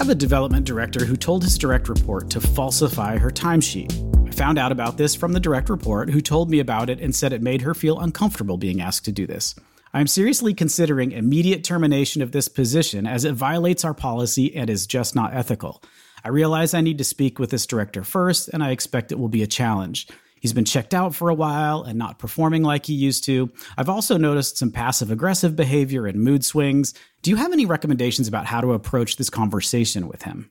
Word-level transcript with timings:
have 0.00 0.08
a 0.08 0.14
development 0.14 0.64
director 0.64 1.04
who 1.04 1.14
told 1.14 1.44
his 1.44 1.58
direct 1.58 1.86
report 1.86 2.30
to 2.30 2.40
falsify 2.40 3.18
her 3.18 3.30
timesheet. 3.30 3.92
I 4.26 4.30
found 4.30 4.58
out 4.58 4.72
about 4.72 4.96
this 4.96 5.14
from 5.14 5.34
the 5.34 5.40
direct 5.40 5.68
report, 5.68 6.08
who 6.08 6.22
told 6.22 6.48
me 6.48 6.58
about 6.58 6.88
it 6.88 7.00
and 7.00 7.14
said 7.14 7.34
it 7.34 7.42
made 7.42 7.60
her 7.60 7.74
feel 7.74 8.00
uncomfortable 8.00 8.56
being 8.56 8.80
asked 8.80 9.04
to 9.04 9.12
do 9.12 9.26
this. 9.26 9.54
I 9.92 10.00
am 10.00 10.06
seriously 10.06 10.54
considering 10.54 11.12
immediate 11.12 11.64
termination 11.64 12.22
of 12.22 12.32
this 12.32 12.48
position 12.48 13.06
as 13.06 13.26
it 13.26 13.34
violates 13.34 13.84
our 13.84 13.92
policy 13.92 14.56
and 14.56 14.70
is 14.70 14.86
just 14.86 15.14
not 15.14 15.34
ethical. 15.34 15.82
I 16.24 16.30
realize 16.30 16.72
I 16.72 16.80
need 16.80 16.96
to 16.96 17.04
speak 17.04 17.38
with 17.38 17.50
this 17.50 17.66
director 17.66 18.02
first, 18.02 18.48
and 18.48 18.64
I 18.64 18.70
expect 18.70 19.12
it 19.12 19.18
will 19.18 19.28
be 19.28 19.42
a 19.42 19.46
challenge. 19.46 20.08
He's 20.40 20.52
been 20.52 20.64
checked 20.64 20.94
out 20.94 21.14
for 21.14 21.28
a 21.28 21.34
while 21.34 21.82
and 21.82 21.98
not 21.98 22.18
performing 22.18 22.62
like 22.62 22.86
he 22.86 22.94
used 22.94 23.24
to. 23.24 23.50
I've 23.76 23.88
also 23.88 24.16
noticed 24.16 24.56
some 24.56 24.72
passive 24.72 25.10
aggressive 25.10 25.54
behavior 25.54 26.06
and 26.06 26.20
mood 26.20 26.44
swings. 26.44 26.94
Do 27.22 27.30
you 27.30 27.36
have 27.36 27.52
any 27.52 27.66
recommendations 27.66 28.26
about 28.26 28.46
how 28.46 28.60
to 28.60 28.72
approach 28.72 29.16
this 29.16 29.30
conversation 29.30 30.08
with 30.08 30.22
him? 30.22 30.50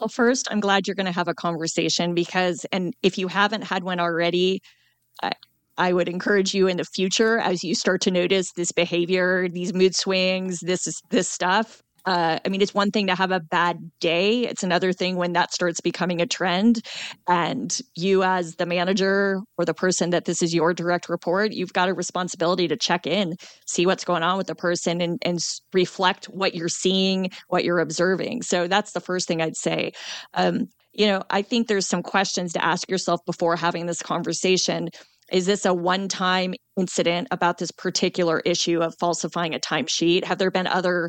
Well, 0.00 0.08
first, 0.08 0.48
I'm 0.50 0.60
glad 0.60 0.88
you're 0.88 0.96
going 0.96 1.06
to 1.06 1.12
have 1.12 1.28
a 1.28 1.34
conversation 1.34 2.14
because, 2.14 2.66
and 2.72 2.94
if 3.02 3.18
you 3.18 3.28
haven't 3.28 3.62
had 3.62 3.84
one 3.84 4.00
already, 4.00 4.62
I, 5.22 5.32
I 5.78 5.92
would 5.92 6.08
encourage 6.08 6.54
you 6.54 6.66
in 6.66 6.78
the 6.78 6.84
future 6.84 7.38
as 7.38 7.62
you 7.62 7.74
start 7.74 8.00
to 8.02 8.10
notice 8.10 8.52
this 8.52 8.72
behavior, 8.72 9.48
these 9.48 9.74
mood 9.74 9.94
swings, 9.94 10.60
this 10.60 10.86
is 10.86 11.00
this 11.10 11.30
stuff 11.30 11.82
uh, 12.04 12.38
I 12.44 12.48
mean, 12.48 12.60
it's 12.60 12.74
one 12.74 12.90
thing 12.90 13.06
to 13.06 13.14
have 13.14 13.30
a 13.30 13.40
bad 13.40 13.90
day. 14.00 14.40
It's 14.40 14.62
another 14.62 14.92
thing 14.92 15.16
when 15.16 15.32
that 15.34 15.52
starts 15.52 15.80
becoming 15.80 16.20
a 16.20 16.26
trend. 16.26 16.84
And 17.28 17.76
you, 17.94 18.22
as 18.22 18.56
the 18.56 18.66
manager 18.66 19.40
or 19.56 19.64
the 19.64 19.74
person 19.74 20.10
that 20.10 20.24
this 20.24 20.42
is 20.42 20.54
your 20.54 20.74
direct 20.74 21.08
report, 21.08 21.52
you've 21.52 21.72
got 21.72 21.88
a 21.88 21.94
responsibility 21.94 22.66
to 22.68 22.76
check 22.76 23.06
in, 23.06 23.36
see 23.66 23.86
what's 23.86 24.04
going 24.04 24.22
on 24.22 24.36
with 24.36 24.48
the 24.48 24.54
person, 24.54 25.00
and, 25.00 25.18
and 25.22 25.38
reflect 25.72 26.26
what 26.26 26.54
you're 26.54 26.68
seeing, 26.68 27.30
what 27.48 27.64
you're 27.64 27.80
observing. 27.80 28.42
So 28.42 28.66
that's 28.66 28.92
the 28.92 29.00
first 29.00 29.28
thing 29.28 29.40
I'd 29.40 29.56
say. 29.56 29.92
Um, 30.34 30.68
you 30.92 31.06
know, 31.06 31.22
I 31.30 31.42
think 31.42 31.68
there's 31.68 31.86
some 31.86 32.02
questions 32.02 32.52
to 32.52 32.64
ask 32.64 32.90
yourself 32.90 33.24
before 33.24 33.56
having 33.56 33.86
this 33.86 34.02
conversation. 34.02 34.90
Is 35.30 35.46
this 35.46 35.64
a 35.64 35.72
one 35.72 36.08
time 36.08 36.54
incident 36.76 37.28
about 37.30 37.58
this 37.58 37.70
particular 37.70 38.40
issue 38.40 38.80
of 38.80 38.94
falsifying 38.98 39.54
a 39.54 39.58
timesheet? 39.58 40.24
Have 40.24 40.38
there 40.38 40.50
been 40.50 40.66
other 40.66 41.08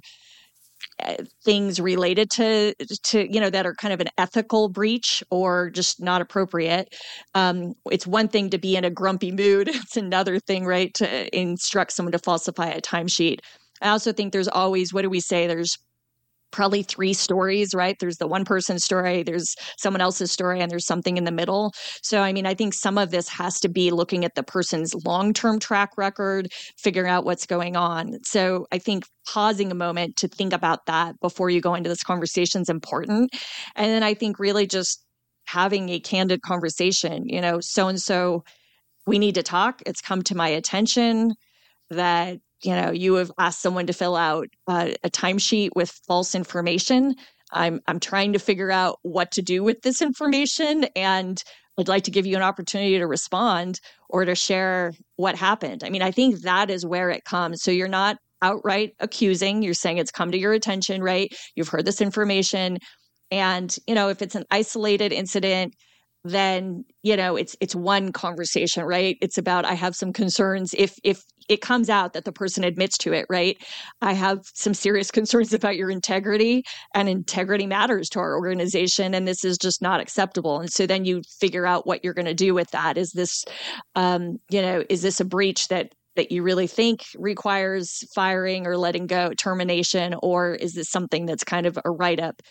things 1.43 1.79
related 1.79 2.29
to 2.31 2.73
to 3.03 3.33
you 3.33 3.39
know 3.39 3.49
that 3.49 3.65
are 3.65 3.75
kind 3.75 3.93
of 3.93 3.99
an 3.99 4.09
ethical 4.17 4.69
breach 4.69 5.23
or 5.29 5.69
just 5.69 6.01
not 6.01 6.21
appropriate. 6.21 6.93
Um, 7.33 7.73
it's 7.91 8.07
one 8.07 8.27
thing 8.27 8.49
to 8.51 8.57
be 8.57 8.75
in 8.75 8.85
a 8.85 8.89
grumpy 8.89 9.31
mood. 9.31 9.69
It's 9.83 9.97
another 9.97 10.39
thing 10.39 10.65
right 10.65 10.93
to 10.95 11.37
instruct 11.37 11.91
someone 11.91 12.13
to 12.13 12.19
falsify 12.19 12.67
a 12.67 12.81
timesheet. 12.81 13.39
I 13.81 13.89
also 13.89 14.13
think 14.13 14.31
there's 14.31 14.47
always 14.47 14.93
what 14.93 15.01
do 15.01 15.09
we 15.09 15.19
say? 15.19 15.45
There's 15.45 15.77
probably 16.53 16.83
three 16.83 17.13
stories, 17.13 17.75
right? 17.75 17.97
There's 17.99 18.17
the 18.17 18.27
one 18.27 18.45
person 18.45 18.79
story, 18.79 19.23
there's 19.23 19.55
someone 19.77 19.99
else's 19.99 20.31
story, 20.31 20.61
and 20.61 20.71
there's 20.71 20.85
something 20.85 21.17
in 21.17 21.25
the 21.25 21.31
middle. 21.31 21.73
So, 22.01 22.21
I 22.21 22.31
mean, 22.31 22.45
I 22.45 22.53
think 22.53 22.73
some 22.73 22.97
of 22.97 23.11
this 23.11 23.27
has 23.27 23.59
to 23.61 23.67
be 23.67 23.91
looking 23.91 24.23
at 24.23 24.35
the 24.35 24.43
person's 24.43 24.93
long 25.03 25.33
term 25.33 25.59
track 25.59 25.97
record, 25.97 26.47
figuring 26.77 27.09
out 27.09 27.25
what's 27.25 27.45
going 27.45 27.75
on. 27.75 28.19
So, 28.23 28.67
I 28.71 28.77
think 28.77 29.05
pausing 29.27 29.71
a 29.71 29.75
moment 29.75 30.15
to 30.17 30.29
think 30.29 30.53
about 30.53 30.85
that 30.85 31.19
before 31.19 31.49
you 31.49 31.59
go 31.59 31.75
into 31.75 31.89
this 31.89 32.03
conversation 32.03 32.61
is 32.61 32.69
important. 32.69 33.31
And 33.75 33.91
then 33.91 34.03
I 34.03 34.13
think 34.13 34.39
really 34.39 34.67
just 34.67 35.03
having 35.45 35.89
a 35.89 35.99
candid 35.99 36.41
conversation, 36.41 37.23
you 37.27 37.41
know, 37.41 37.59
so 37.59 37.89
and 37.89 37.99
so, 37.99 38.43
we 39.05 39.19
need 39.19 39.35
to 39.35 39.43
talk. 39.43 39.81
It's 39.85 40.01
come 40.01 40.21
to 40.23 40.35
my 40.35 40.47
attention 40.47 41.33
that 41.89 42.39
you 42.63 42.73
know 42.73 42.91
you 42.91 43.15
have 43.15 43.31
asked 43.37 43.61
someone 43.61 43.87
to 43.87 43.93
fill 43.93 44.15
out 44.15 44.47
uh, 44.67 44.91
a 45.03 45.09
timesheet 45.09 45.69
with 45.75 45.91
false 46.07 46.35
information. 46.35 47.15
I'm 47.51 47.81
i'm 47.87 47.99
trying 47.99 48.33
to 48.33 48.39
figure 48.39 48.71
out 48.71 48.99
what 49.03 49.31
to 49.31 49.41
do 49.41 49.63
with 49.63 49.81
this 49.81 50.01
information 50.01 50.85
and 50.95 51.41
i'd 51.77 51.87
like 51.87 52.03
to 52.03 52.11
give 52.11 52.25
you 52.25 52.35
an 52.35 52.41
opportunity 52.41 52.97
to 52.97 53.07
respond 53.07 53.79
or 54.09 54.25
to 54.25 54.35
share 54.35 54.93
what 55.15 55.35
happened. 55.35 55.83
I 55.83 55.89
mean 55.89 56.01
i 56.01 56.11
think 56.11 56.41
that 56.41 56.69
is 56.69 56.85
where 56.85 57.09
it 57.09 57.25
comes. 57.25 57.61
So 57.63 57.71
you're 57.71 57.87
not 57.87 58.17
outright 58.41 58.91
accusing. 58.99 59.63
You're 59.63 59.73
saying 59.73 59.97
it's 59.97 60.11
come 60.11 60.31
to 60.31 60.37
your 60.37 60.53
attention 60.53 61.01
right? 61.01 61.33
You've 61.55 61.69
heard 61.69 61.85
this 61.85 62.01
information. 62.01 62.77
And 63.31 63.75
you 63.87 63.95
know 63.95 64.09
if 64.09 64.21
it's 64.21 64.35
an 64.35 64.45
isolated 64.51 65.11
incident 65.13 65.73
then 66.25 66.85
you 67.01 67.17
know 67.17 67.35
it's 67.35 67.55
it's 67.59 67.75
one 67.75 68.11
conversation 68.11 68.85
right? 68.85 69.17
It's 69.21 69.37
about 69.37 69.65
i 69.65 69.73
have 69.73 69.95
some 69.95 70.13
concerns. 70.13 70.73
If 70.77 70.95
if 71.03 71.23
it 71.49 71.61
comes 71.61 71.89
out 71.89 72.13
that 72.13 72.25
the 72.25 72.31
person 72.31 72.63
admits 72.63 72.97
to 72.97 73.13
it 73.13 73.25
right 73.29 73.57
i 74.01 74.13
have 74.13 74.39
some 74.53 74.73
serious 74.73 75.11
concerns 75.11 75.53
about 75.53 75.75
your 75.75 75.89
integrity 75.89 76.63
and 76.93 77.09
integrity 77.09 77.67
matters 77.67 78.09
to 78.09 78.19
our 78.19 78.35
organization 78.35 79.13
and 79.13 79.27
this 79.27 79.43
is 79.43 79.57
just 79.57 79.81
not 79.81 79.99
acceptable 79.99 80.59
and 80.59 80.71
so 80.71 80.85
then 80.85 81.05
you 81.05 81.21
figure 81.39 81.65
out 81.65 81.87
what 81.87 82.03
you're 82.03 82.13
going 82.13 82.25
to 82.25 82.33
do 82.33 82.53
with 82.53 82.69
that 82.71 82.97
is 82.97 83.11
this 83.11 83.43
um 83.95 84.37
you 84.49 84.61
know 84.61 84.83
is 84.89 85.01
this 85.01 85.19
a 85.19 85.25
breach 85.25 85.67
that 85.67 85.89
that 86.15 86.31
you 86.31 86.43
really 86.43 86.67
think 86.67 87.05
requires 87.17 88.03
firing 88.13 88.67
or 88.67 88.77
letting 88.77 89.07
go, 89.07 89.31
termination, 89.33 90.15
or 90.21 90.53
is 90.53 90.73
this 90.73 90.89
something 90.89 91.25
that's 91.25 91.43
kind 91.43 91.65
of 91.65 91.77
a 91.83 91.91
write 91.91 92.19
up? 92.19 92.41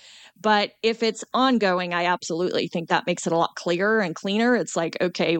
But 0.41 0.73
if 0.83 1.03
it's 1.03 1.25
ongoing, 1.35 1.95
I 1.95 2.07
absolutely 2.07 2.67
think 2.69 2.89
that 2.89 3.07
makes 3.07 3.27
it 3.27 3.33
a 3.33 3.37
lot 3.37 3.55
clearer 3.57 4.01
and 4.01 4.15
cleaner. 4.15 4.57
It's 4.57 4.75
like, 4.75 4.97
okay, 5.01 5.39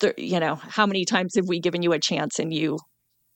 th- 0.00 0.14
you 0.18 0.40
know, 0.40 0.56
how 0.56 0.86
many 0.86 1.04
times 1.04 1.36
have 1.36 1.48
we 1.48 1.60
given 1.60 1.82
you 1.82 1.92
a 1.92 1.98
chance 1.98 2.38
and 2.38 2.52
you, 2.52 2.78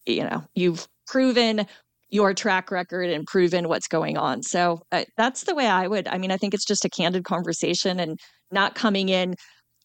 you 0.06 0.24
know, 0.24 0.44
you've 0.54 0.86
proven 1.06 1.66
your 2.08 2.34
track 2.34 2.70
record 2.70 3.10
and 3.10 3.26
proven 3.26 3.68
what's 3.68 3.88
going 3.88 4.16
on. 4.16 4.42
So 4.42 4.82
uh, 4.92 5.04
that's 5.16 5.44
the 5.44 5.54
way 5.54 5.66
I 5.66 5.88
would. 5.88 6.06
I 6.08 6.18
mean, 6.18 6.30
I 6.30 6.36
think 6.36 6.54
it's 6.54 6.64
just 6.64 6.84
a 6.84 6.88
candid 6.88 7.24
conversation 7.24 7.98
and 7.98 8.18
not 8.50 8.74
coming 8.74 9.08
in, 9.08 9.34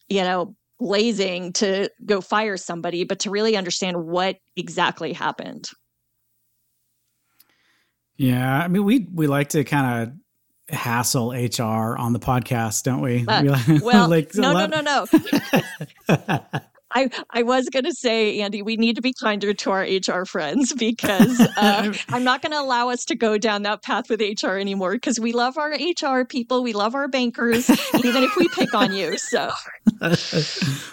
you 0.08 0.22
know, 0.22 0.54
blazing 0.78 1.52
to 1.54 1.88
go 2.04 2.20
fire 2.20 2.56
somebody, 2.56 3.04
but 3.04 3.18
to 3.20 3.30
really 3.30 3.56
understand 3.56 4.04
what 4.04 4.36
exactly 4.56 5.12
happened. 5.12 5.68
Yeah, 8.16 8.62
I 8.62 8.68
mean, 8.68 8.84
we 8.84 9.08
we 9.12 9.26
like 9.26 9.48
to 9.50 9.64
kind 9.64 10.02
of 10.02 10.76
hassle 10.76 11.32
HR 11.32 11.96
on 11.98 12.12
the 12.12 12.20
podcast, 12.20 12.84
don't 12.84 13.00
we? 13.00 13.26
Uh, 13.26 13.56
we 13.66 13.80
well, 13.82 14.08
like, 14.08 14.34
no, 14.34 14.52
no, 14.52 14.66
no, 14.66 14.80
no. 14.80 15.06
I, 16.94 17.10
I 17.30 17.42
was 17.42 17.68
going 17.68 17.84
to 17.84 17.92
say, 17.92 18.40
Andy, 18.40 18.62
we 18.62 18.76
need 18.76 18.96
to 18.96 19.02
be 19.02 19.12
kinder 19.12 19.52
to 19.54 19.70
our 19.70 19.82
HR 19.82 20.24
friends 20.24 20.72
because 20.72 21.40
uh, 21.56 21.92
I'm 22.08 22.24
not 22.24 22.42
going 22.42 22.52
to 22.52 22.60
allow 22.60 22.88
us 22.90 23.04
to 23.06 23.16
go 23.16 23.38
down 23.38 23.62
that 23.62 23.82
path 23.82 24.10
with 24.10 24.20
HR 24.20 24.56
anymore 24.56 24.92
because 24.92 25.18
we 25.18 25.32
love 25.32 25.58
our 25.58 25.70
HR 25.72 26.24
people. 26.24 26.62
We 26.62 26.72
love 26.72 26.94
our 26.94 27.08
bankers, 27.08 27.68
even 27.94 28.22
if 28.22 28.36
we 28.36 28.48
pick 28.48 28.74
on 28.74 28.94
you. 28.94 29.18
So, 29.18 29.50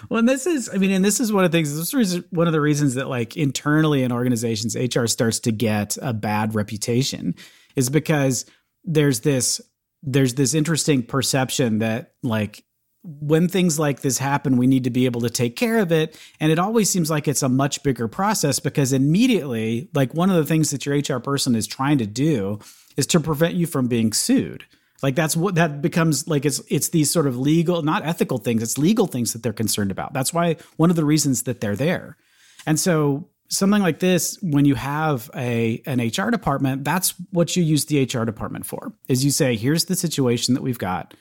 well, 0.08 0.18
and 0.18 0.28
this 0.28 0.46
is, 0.46 0.70
I 0.72 0.78
mean, 0.78 0.90
and 0.90 1.04
this 1.04 1.20
is 1.20 1.32
one 1.32 1.44
of 1.44 1.52
the 1.52 1.58
things, 1.58 1.76
this 1.76 1.94
is 1.94 2.22
one 2.30 2.46
of 2.46 2.52
the 2.52 2.60
reasons 2.60 2.94
that, 2.94 3.08
like, 3.08 3.36
internally 3.36 4.02
in 4.02 4.12
organizations, 4.12 4.76
HR 4.76 5.06
starts 5.06 5.40
to 5.40 5.52
get 5.52 5.96
a 6.00 6.12
bad 6.12 6.54
reputation 6.54 7.34
is 7.76 7.90
because 7.90 8.46
there's 8.84 9.20
this 9.20 9.60
there's 10.02 10.34
this 10.34 10.54
interesting 10.54 11.02
perception 11.02 11.78
that 11.80 12.14
like 12.22 12.64
when 13.02 13.48
things 13.48 13.78
like 13.78 14.00
this 14.00 14.18
happen, 14.18 14.56
we 14.56 14.66
need 14.66 14.84
to 14.84 14.90
be 14.90 15.06
able 15.06 15.22
to 15.22 15.30
take 15.30 15.56
care 15.56 15.78
of 15.78 15.90
it. 15.90 16.18
And 16.38 16.52
it 16.52 16.58
always 16.58 16.90
seems 16.90 17.10
like 17.10 17.26
it's 17.26 17.42
a 17.42 17.48
much 17.48 17.82
bigger 17.82 18.08
process 18.08 18.60
because 18.60 18.92
immediately, 18.92 19.88
like 19.94 20.12
one 20.12 20.28
of 20.28 20.36
the 20.36 20.44
things 20.44 20.70
that 20.70 20.84
your 20.84 20.96
HR 20.96 21.20
person 21.20 21.54
is 21.54 21.66
trying 21.66 21.98
to 21.98 22.06
do 22.06 22.58
is 22.96 23.06
to 23.08 23.20
prevent 23.20 23.54
you 23.54 23.66
from 23.66 23.88
being 23.88 24.12
sued. 24.12 24.64
Like 25.02 25.14
that's 25.14 25.34
what 25.34 25.54
that 25.54 25.80
becomes 25.80 26.28
like 26.28 26.44
it's 26.44 26.60
it's 26.68 26.90
these 26.90 27.10
sort 27.10 27.26
of 27.26 27.38
legal, 27.38 27.80
not 27.82 28.04
ethical 28.04 28.36
things, 28.36 28.62
it's 28.62 28.76
legal 28.76 29.06
things 29.06 29.32
that 29.32 29.42
they're 29.42 29.52
concerned 29.52 29.90
about. 29.90 30.12
That's 30.12 30.34
why 30.34 30.56
one 30.76 30.90
of 30.90 30.96
the 30.96 31.04
reasons 31.06 31.44
that 31.44 31.60
they're 31.60 31.76
there. 31.76 32.18
And 32.66 32.78
so 32.78 33.30
something 33.48 33.82
like 33.82 34.00
this, 34.00 34.38
when 34.42 34.66
you 34.66 34.74
have 34.74 35.30
a 35.34 35.82
an 35.86 36.00
HR 36.00 36.30
department, 36.30 36.84
that's 36.84 37.14
what 37.30 37.56
you 37.56 37.62
use 37.62 37.86
the 37.86 38.02
HR 38.04 38.24
department 38.24 38.66
for. 38.66 38.92
Is 39.08 39.24
you 39.24 39.30
say, 39.30 39.56
here's 39.56 39.86
the 39.86 39.96
situation 39.96 40.52
that 40.54 40.62
we've 40.62 40.78
got. 40.78 41.14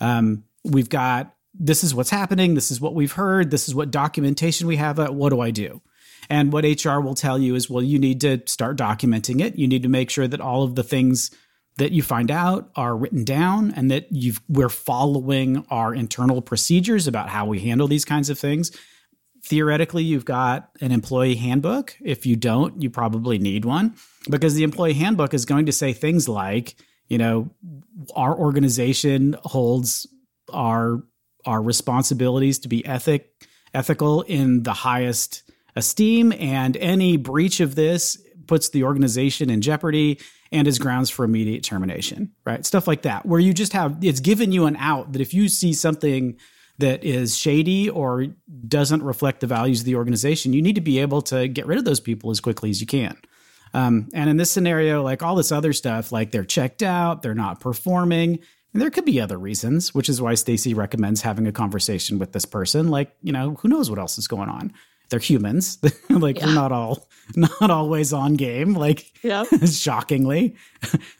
Um, 0.00 0.44
we've 0.66 0.88
got 0.88 1.34
this 1.58 1.82
is 1.82 1.94
what's 1.94 2.10
happening, 2.10 2.54
this 2.54 2.70
is 2.70 2.80
what 2.80 2.94
we've 2.94 3.12
heard, 3.12 3.50
this 3.50 3.68
is 3.68 3.74
what 3.74 3.90
documentation 3.90 4.66
we 4.66 4.76
have. 4.76 4.98
Uh, 4.98 5.08
what 5.08 5.30
do 5.30 5.40
I 5.40 5.50
do? 5.50 5.80
And 6.28 6.52
what 6.52 6.64
HR 6.64 7.00
will 7.00 7.14
tell 7.14 7.38
you 7.38 7.54
is, 7.54 7.70
well, 7.70 7.82
you 7.82 7.98
need 7.98 8.20
to 8.22 8.42
start 8.46 8.76
documenting 8.76 9.40
it. 9.40 9.56
You 9.56 9.68
need 9.68 9.84
to 9.84 9.88
make 9.88 10.10
sure 10.10 10.26
that 10.26 10.40
all 10.40 10.64
of 10.64 10.74
the 10.74 10.82
things 10.82 11.30
that 11.76 11.92
you 11.92 12.02
find 12.02 12.30
out 12.30 12.70
are 12.74 12.96
written 12.96 13.24
down 13.24 13.70
and 13.72 13.90
that 13.90 14.06
you've 14.10 14.40
we're 14.48 14.68
following 14.68 15.64
our 15.70 15.94
internal 15.94 16.40
procedures 16.40 17.06
about 17.06 17.28
how 17.28 17.46
we 17.46 17.60
handle 17.60 17.86
these 17.86 18.04
kinds 18.04 18.30
of 18.30 18.38
things. 18.38 18.70
Theoretically, 19.44 20.02
you've 20.02 20.24
got 20.24 20.70
an 20.80 20.90
employee 20.90 21.36
handbook. 21.36 21.96
If 22.02 22.26
you 22.26 22.34
don't, 22.34 22.82
you 22.82 22.90
probably 22.90 23.38
need 23.38 23.64
one 23.64 23.94
because 24.28 24.54
the 24.54 24.64
employee 24.64 24.94
handbook 24.94 25.34
is 25.34 25.44
going 25.44 25.66
to 25.66 25.72
say 25.72 25.92
things 25.92 26.28
like, 26.28 26.74
you 27.08 27.18
know, 27.18 27.50
our 28.16 28.36
organization 28.36 29.36
holds 29.44 30.08
our 30.52 31.02
our 31.44 31.62
responsibilities 31.62 32.58
to 32.60 32.68
be 32.68 32.84
ethic 32.86 33.30
ethical 33.72 34.22
in 34.22 34.62
the 34.62 34.72
highest 34.72 35.42
esteem 35.76 36.32
and 36.32 36.76
any 36.78 37.16
breach 37.16 37.60
of 37.60 37.74
this 37.74 38.18
puts 38.46 38.70
the 38.70 38.84
organization 38.84 39.50
in 39.50 39.60
jeopardy 39.60 40.18
and 40.52 40.68
is 40.68 40.78
grounds 40.78 41.10
for 41.10 41.24
immediate 41.24 41.62
termination, 41.62 42.32
right? 42.44 42.64
Stuff 42.64 42.86
like 42.86 43.02
that, 43.02 43.26
where 43.26 43.40
you 43.40 43.52
just 43.52 43.72
have 43.72 43.98
it's 44.02 44.20
given 44.20 44.52
you 44.52 44.66
an 44.66 44.76
out 44.76 45.12
that 45.12 45.20
if 45.20 45.34
you 45.34 45.48
see 45.48 45.72
something 45.72 46.36
that 46.78 47.02
is 47.02 47.36
shady 47.36 47.88
or 47.88 48.26
doesn't 48.68 49.02
reflect 49.02 49.40
the 49.40 49.46
values 49.46 49.80
of 49.80 49.86
the 49.86 49.96
organization, 49.96 50.52
you 50.52 50.62
need 50.62 50.74
to 50.74 50.80
be 50.80 50.98
able 50.98 51.22
to 51.22 51.48
get 51.48 51.66
rid 51.66 51.78
of 51.78 51.84
those 51.84 52.00
people 52.00 52.30
as 52.30 52.40
quickly 52.40 52.70
as 52.70 52.80
you 52.80 52.86
can. 52.86 53.16
Um, 53.74 54.08
and 54.14 54.30
in 54.30 54.36
this 54.36 54.50
scenario, 54.50 55.02
like 55.02 55.22
all 55.22 55.34
this 55.34 55.52
other 55.52 55.72
stuff, 55.72 56.12
like 56.12 56.30
they're 56.30 56.44
checked 56.44 56.82
out, 56.82 57.22
they're 57.22 57.34
not 57.34 57.60
performing, 57.60 58.38
and 58.76 58.82
there 58.82 58.90
could 58.90 59.06
be 59.06 59.22
other 59.22 59.38
reasons, 59.38 59.94
which 59.94 60.10
is 60.10 60.20
why 60.20 60.34
Stacey 60.34 60.74
recommends 60.74 61.22
having 61.22 61.46
a 61.46 61.52
conversation 61.52 62.18
with 62.18 62.32
this 62.32 62.44
person. 62.44 62.88
Like, 62.88 63.10
you 63.22 63.32
know, 63.32 63.54
who 63.54 63.68
knows 63.68 63.88
what 63.88 63.98
else 63.98 64.18
is 64.18 64.28
going 64.28 64.50
on? 64.50 64.70
They're 65.08 65.18
humans. 65.18 65.78
like 66.10 66.38
yeah. 66.38 66.44
we're 66.44 66.54
not 66.54 66.72
all 66.72 67.08
not 67.36 67.70
always 67.70 68.12
on 68.12 68.34
game. 68.34 68.74
Like, 68.74 69.10
yeah. 69.22 69.44
shockingly, 69.64 70.56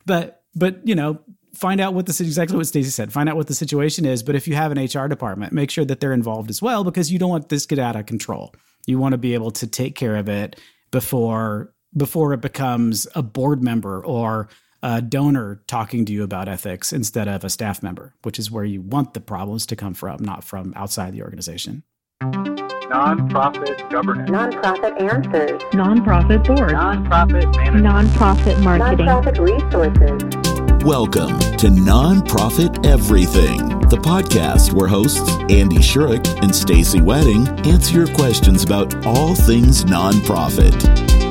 but 0.05 0.43
but 0.55 0.87
you 0.87 0.94
know, 0.94 1.19
find 1.55 1.81
out 1.81 1.94
what 1.94 2.05
the 2.05 2.12
exactly 2.23 2.58
what 2.58 2.67
Stacey 2.67 2.91
said. 2.91 3.11
Find 3.11 3.26
out 3.26 3.37
what 3.37 3.47
the 3.47 3.55
situation 3.55 4.05
is. 4.05 4.23
But 4.23 4.35
if 4.35 4.47
you 4.47 4.55
have 4.55 4.70
an 4.70 4.85
HR 4.85 5.08
department, 5.08 5.55
make 5.55 5.70
sure 5.70 5.87
that 5.87 6.00
they're 6.00 6.12
involved 6.12 6.50
as 6.50 6.61
well 6.61 6.85
because 6.85 7.11
you 7.11 7.19
don't 7.19 7.31
want 7.31 7.49
this 7.49 7.64
get 7.64 7.79
out 7.79 7.97
of 7.97 8.05
control. 8.05 8.55
You 8.87 8.99
want 8.99 9.12
to 9.12 9.19
be 9.19 9.32
able 9.32 9.53
to 9.53 9.67
take 9.67 9.94
care 9.94 10.17
of 10.17 10.29
it 10.29 10.61
before 10.91 11.73
before 11.97 12.35
it 12.35 12.43
becomes 12.43 13.06
a 13.14 13.23
board 13.23 13.62
member 13.62 14.05
or 14.05 14.50
a 14.87 15.03
donor 15.03 15.61
talking 15.67 16.05
to 16.05 16.12
you 16.12 16.23
about 16.23 16.47
ethics 16.47 16.93
instead 16.93 17.27
of 17.27 17.43
a 17.43 17.50
staff 17.50 17.83
member, 17.83 18.15
which 18.23 18.38
is 18.38 18.53
where 18.53 18.62
you 18.62 18.81
want 18.81 19.15
the 19.15 19.21
problems 19.21 19.67
to 19.67 19.75
come 19.75 19.94
from, 19.94 20.23
not 20.23 20.44
from 20.44 20.73
outside 20.77 21.12
the 21.12 21.23
organization. 21.23 21.83
Nonprofit 22.23 23.91
governance. 23.91 24.31
Nonprofit 24.31 25.00
answers. 25.03 25.61
Nonprofit 25.73 26.47
board. 26.47 26.71
Nonprofit 26.71 27.56
management. 27.56 27.85
Nonprofit 27.85 28.62
marketing. 28.62 29.06
Nonprofit 29.06 29.41
resources. 29.41 30.85
Welcome 30.85 31.37
to 31.56 31.67
Nonprofit 31.67 32.87
Everything, 32.87 33.81
the 33.89 33.97
podcast 33.97 34.73
where 34.73 34.87
hosts 34.87 35.29
Andy 35.50 35.79
Schuricht 35.79 36.41
and 36.44 36.55
Stacey 36.55 37.00
Wedding 37.00 37.49
answer 37.67 37.93
your 37.93 38.15
questions 38.15 38.62
about 38.62 39.05
all 39.05 39.35
things 39.35 39.85
nonprofit. 39.85 41.25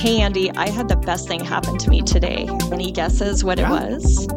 Hey 0.00 0.22
Andy, 0.22 0.50
I 0.52 0.70
had 0.70 0.88
the 0.88 0.96
best 0.96 1.28
thing 1.28 1.44
happen 1.44 1.76
to 1.76 1.90
me 1.90 2.00
today. 2.00 2.48
Any 2.72 2.90
guesses 2.90 3.44
what 3.44 3.58
yeah. 3.58 3.66
it 3.66 3.92
was? 3.92 4.28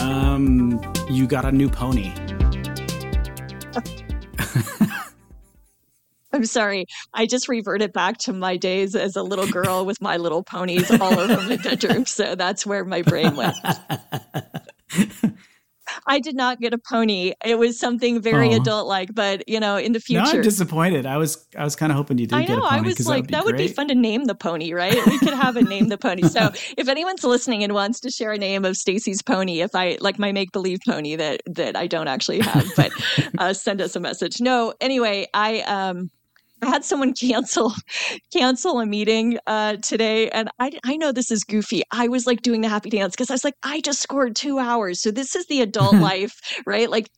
Um, 0.00 0.80
you 1.10 1.26
got 1.26 1.44
a 1.44 1.52
new 1.52 1.68
pony. 1.68 2.14
I'm 6.32 6.46
sorry. 6.46 6.86
I 7.12 7.26
just 7.26 7.46
reverted 7.46 7.92
back 7.92 8.16
to 8.20 8.32
my 8.32 8.56
days 8.56 8.96
as 8.96 9.16
a 9.16 9.22
little 9.22 9.48
girl 9.48 9.84
with 9.84 10.00
my 10.00 10.16
little 10.16 10.42
ponies 10.42 10.90
all 10.98 11.20
over 11.20 11.42
my 11.42 11.56
bedroom. 11.56 12.06
So 12.06 12.34
that's 12.34 12.64
where 12.64 12.86
my 12.86 13.02
brain 13.02 13.36
went. 13.36 13.54
I 16.08 16.20
did 16.20 16.34
not 16.34 16.58
get 16.58 16.72
a 16.72 16.78
pony. 16.78 17.34
It 17.44 17.58
was 17.58 17.78
something 17.78 18.20
very 18.20 18.54
adult 18.54 18.86
like, 18.86 19.14
but 19.14 19.46
you 19.48 19.60
know, 19.60 19.76
in 19.76 19.92
the 19.92 20.00
future. 20.00 20.24
No, 20.24 20.30
I'm 20.30 20.42
disappointed. 20.42 21.04
I 21.04 21.18
was 21.18 21.46
I 21.56 21.64
was 21.64 21.76
kind 21.76 21.92
of 21.92 21.96
hoping 21.96 22.16
you 22.18 22.26
did. 22.26 22.34
I 22.34 22.44
know. 22.44 22.62
I 22.62 22.80
was 22.80 23.06
like, 23.06 23.28
that, 23.28 23.44
would, 23.44 23.54
that 23.54 23.58
would 23.58 23.58
be 23.58 23.68
fun 23.68 23.88
to 23.88 23.94
name 23.94 24.24
the 24.24 24.34
pony, 24.34 24.72
right? 24.72 24.94
We 25.06 25.18
could 25.18 25.34
have 25.34 25.56
a 25.56 25.62
name 25.62 25.88
the 25.88 25.98
pony. 25.98 26.22
So 26.22 26.50
if 26.76 26.88
anyone's 26.88 27.24
listening 27.24 27.62
and 27.62 27.74
wants 27.74 28.00
to 28.00 28.10
share 28.10 28.32
a 28.32 28.38
name 28.38 28.64
of 28.64 28.76
Stacey's 28.76 29.22
pony, 29.22 29.60
if 29.60 29.74
I 29.74 29.98
like 30.00 30.18
my 30.18 30.32
make 30.32 30.50
believe 30.52 30.78
pony 30.86 31.14
that 31.16 31.42
that 31.46 31.76
I 31.76 31.86
don't 31.86 32.08
actually 32.08 32.40
have, 32.40 32.66
but 32.74 32.90
uh, 33.38 33.52
send 33.52 33.82
us 33.82 33.94
a 33.94 34.00
message. 34.00 34.40
No, 34.40 34.72
anyway, 34.80 35.28
I 35.34 35.60
um 35.60 36.10
I 36.62 36.66
had 36.66 36.84
someone 36.84 37.12
cancel 37.14 37.72
cancel 38.32 38.80
a 38.80 38.86
meeting 38.86 39.38
uh, 39.46 39.76
today, 39.76 40.28
and 40.30 40.50
I 40.58 40.72
I 40.84 40.96
know 40.96 41.12
this 41.12 41.30
is 41.30 41.44
goofy. 41.44 41.82
I 41.92 42.08
was 42.08 42.26
like 42.26 42.42
doing 42.42 42.60
the 42.60 42.68
happy 42.68 42.90
dance 42.90 43.14
because 43.14 43.30
I 43.30 43.34
was 43.34 43.44
like, 43.44 43.56
I 43.62 43.80
just 43.80 44.00
scored 44.00 44.36
two 44.36 44.58
hours, 44.58 45.00
so 45.00 45.10
this 45.10 45.34
is 45.34 45.46
the 45.46 45.62
adult 45.62 45.94
life, 46.10 46.40
right? 46.66 46.90
Like. 46.90 47.08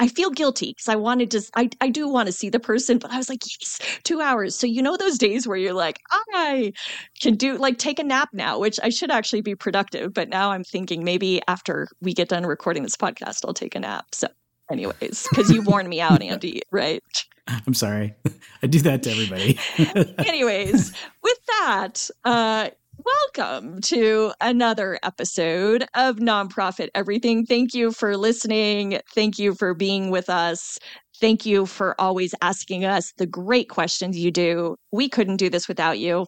I 0.00 0.06
feel 0.06 0.30
guilty 0.30 0.70
because 0.70 0.88
I 0.88 0.94
wanted 0.94 1.32
to, 1.32 1.42
I, 1.56 1.70
I 1.80 1.88
do 1.88 2.08
want 2.08 2.26
to 2.26 2.32
see 2.32 2.50
the 2.50 2.60
person, 2.60 2.98
but 2.98 3.10
I 3.10 3.16
was 3.16 3.28
like, 3.28 3.40
yes, 3.44 3.80
two 4.04 4.20
hours. 4.20 4.54
So, 4.54 4.68
you 4.68 4.80
know, 4.80 4.96
those 4.96 5.18
days 5.18 5.44
where 5.44 5.56
you're 5.56 5.72
like, 5.72 5.98
I 6.32 6.72
can 7.20 7.34
do, 7.34 7.56
like, 7.58 7.78
take 7.78 7.98
a 7.98 8.04
nap 8.04 8.28
now, 8.32 8.60
which 8.60 8.78
I 8.80 8.90
should 8.90 9.10
actually 9.10 9.40
be 9.40 9.56
productive. 9.56 10.14
But 10.14 10.28
now 10.28 10.52
I'm 10.52 10.62
thinking 10.62 11.02
maybe 11.02 11.42
after 11.48 11.88
we 12.00 12.14
get 12.14 12.28
done 12.28 12.46
recording 12.46 12.84
this 12.84 12.96
podcast, 12.96 13.44
I'll 13.44 13.54
take 13.54 13.74
a 13.74 13.80
nap. 13.80 14.06
So, 14.14 14.28
anyways, 14.70 15.26
because 15.30 15.50
you 15.50 15.62
warned 15.62 15.88
me 15.88 16.00
out, 16.00 16.22
Andy, 16.22 16.62
right? 16.70 17.02
I'm 17.66 17.74
sorry. 17.74 18.14
I 18.62 18.66
do 18.66 18.80
that 18.80 19.02
to 19.04 19.10
everybody. 19.10 19.58
anyways, 20.26 20.92
with 21.22 21.38
that, 21.46 22.10
uh, 22.24 22.70
welcome 23.36 23.80
to 23.82 24.32
another 24.40 24.98
episode 25.02 25.84
of 25.94 26.16
Nonprofit 26.16 26.88
Everything. 26.94 27.46
Thank 27.46 27.74
you 27.74 27.92
for 27.92 28.16
listening. 28.16 29.00
Thank 29.14 29.38
you 29.38 29.54
for 29.54 29.74
being 29.74 30.10
with 30.10 30.28
us. 30.28 30.78
Thank 31.20 31.46
you 31.46 31.66
for 31.66 32.00
always 32.00 32.34
asking 32.42 32.84
us 32.84 33.12
the 33.18 33.26
great 33.26 33.68
questions 33.68 34.18
you 34.18 34.30
do. 34.30 34.76
We 34.92 35.08
couldn't 35.08 35.36
do 35.36 35.50
this 35.50 35.68
without 35.68 35.98
you. 35.98 36.26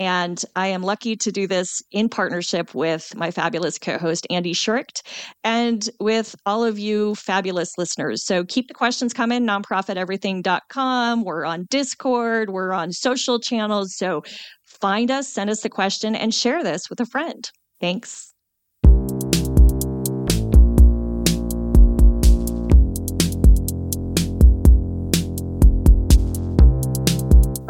And 0.00 0.42
I 0.56 0.68
am 0.68 0.82
lucky 0.82 1.14
to 1.16 1.30
do 1.30 1.46
this 1.46 1.82
in 1.92 2.08
partnership 2.08 2.74
with 2.74 3.14
my 3.14 3.30
fabulous 3.30 3.78
co 3.78 3.98
host, 3.98 4.26
Andy 4.30 4.54
Schuricht, 4.54 5.02
and 5.44 5.88
with 6.00 6.34
all 6.46 6.64
of 6.64 6.78
you 6.78 7.14
fabulous 7.14 7.76
listeners. 7.76 8.24
So 8.24 8.44
keep 8.44 8.68
the 8.68 8.74
questions 8.74 9.12
coming, 9.12 9.46
nonprofiteverything.com. 9.46 11.24
We're 11.24 11.44
on 11.44 11.66
Discord, 11.68 12.48
we're 12.48 12.72
on 12.72 12.92
social 12.92 13.38
channels. 13.38 13.94
So 13.96 14.24
find 14.64 15.10
us, 15.10 15.28
send 15.28 15.50
us 15.50 15.60
the 15.60 15.68
question, 15.68 16.16
and 16.16 16.34
share 16.34 16.64
this 16.64 16.88
with 16.88 17.00
a 17.00 17.06
friend. 17.06 17.48
Thanks. 17.80 18.29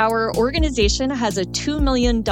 Our 0.01 0.35
organization 0.35 1.11
has 1.11 1.37
a 1.37 1.45
$2 1.45 1.79
million 1.79 2.27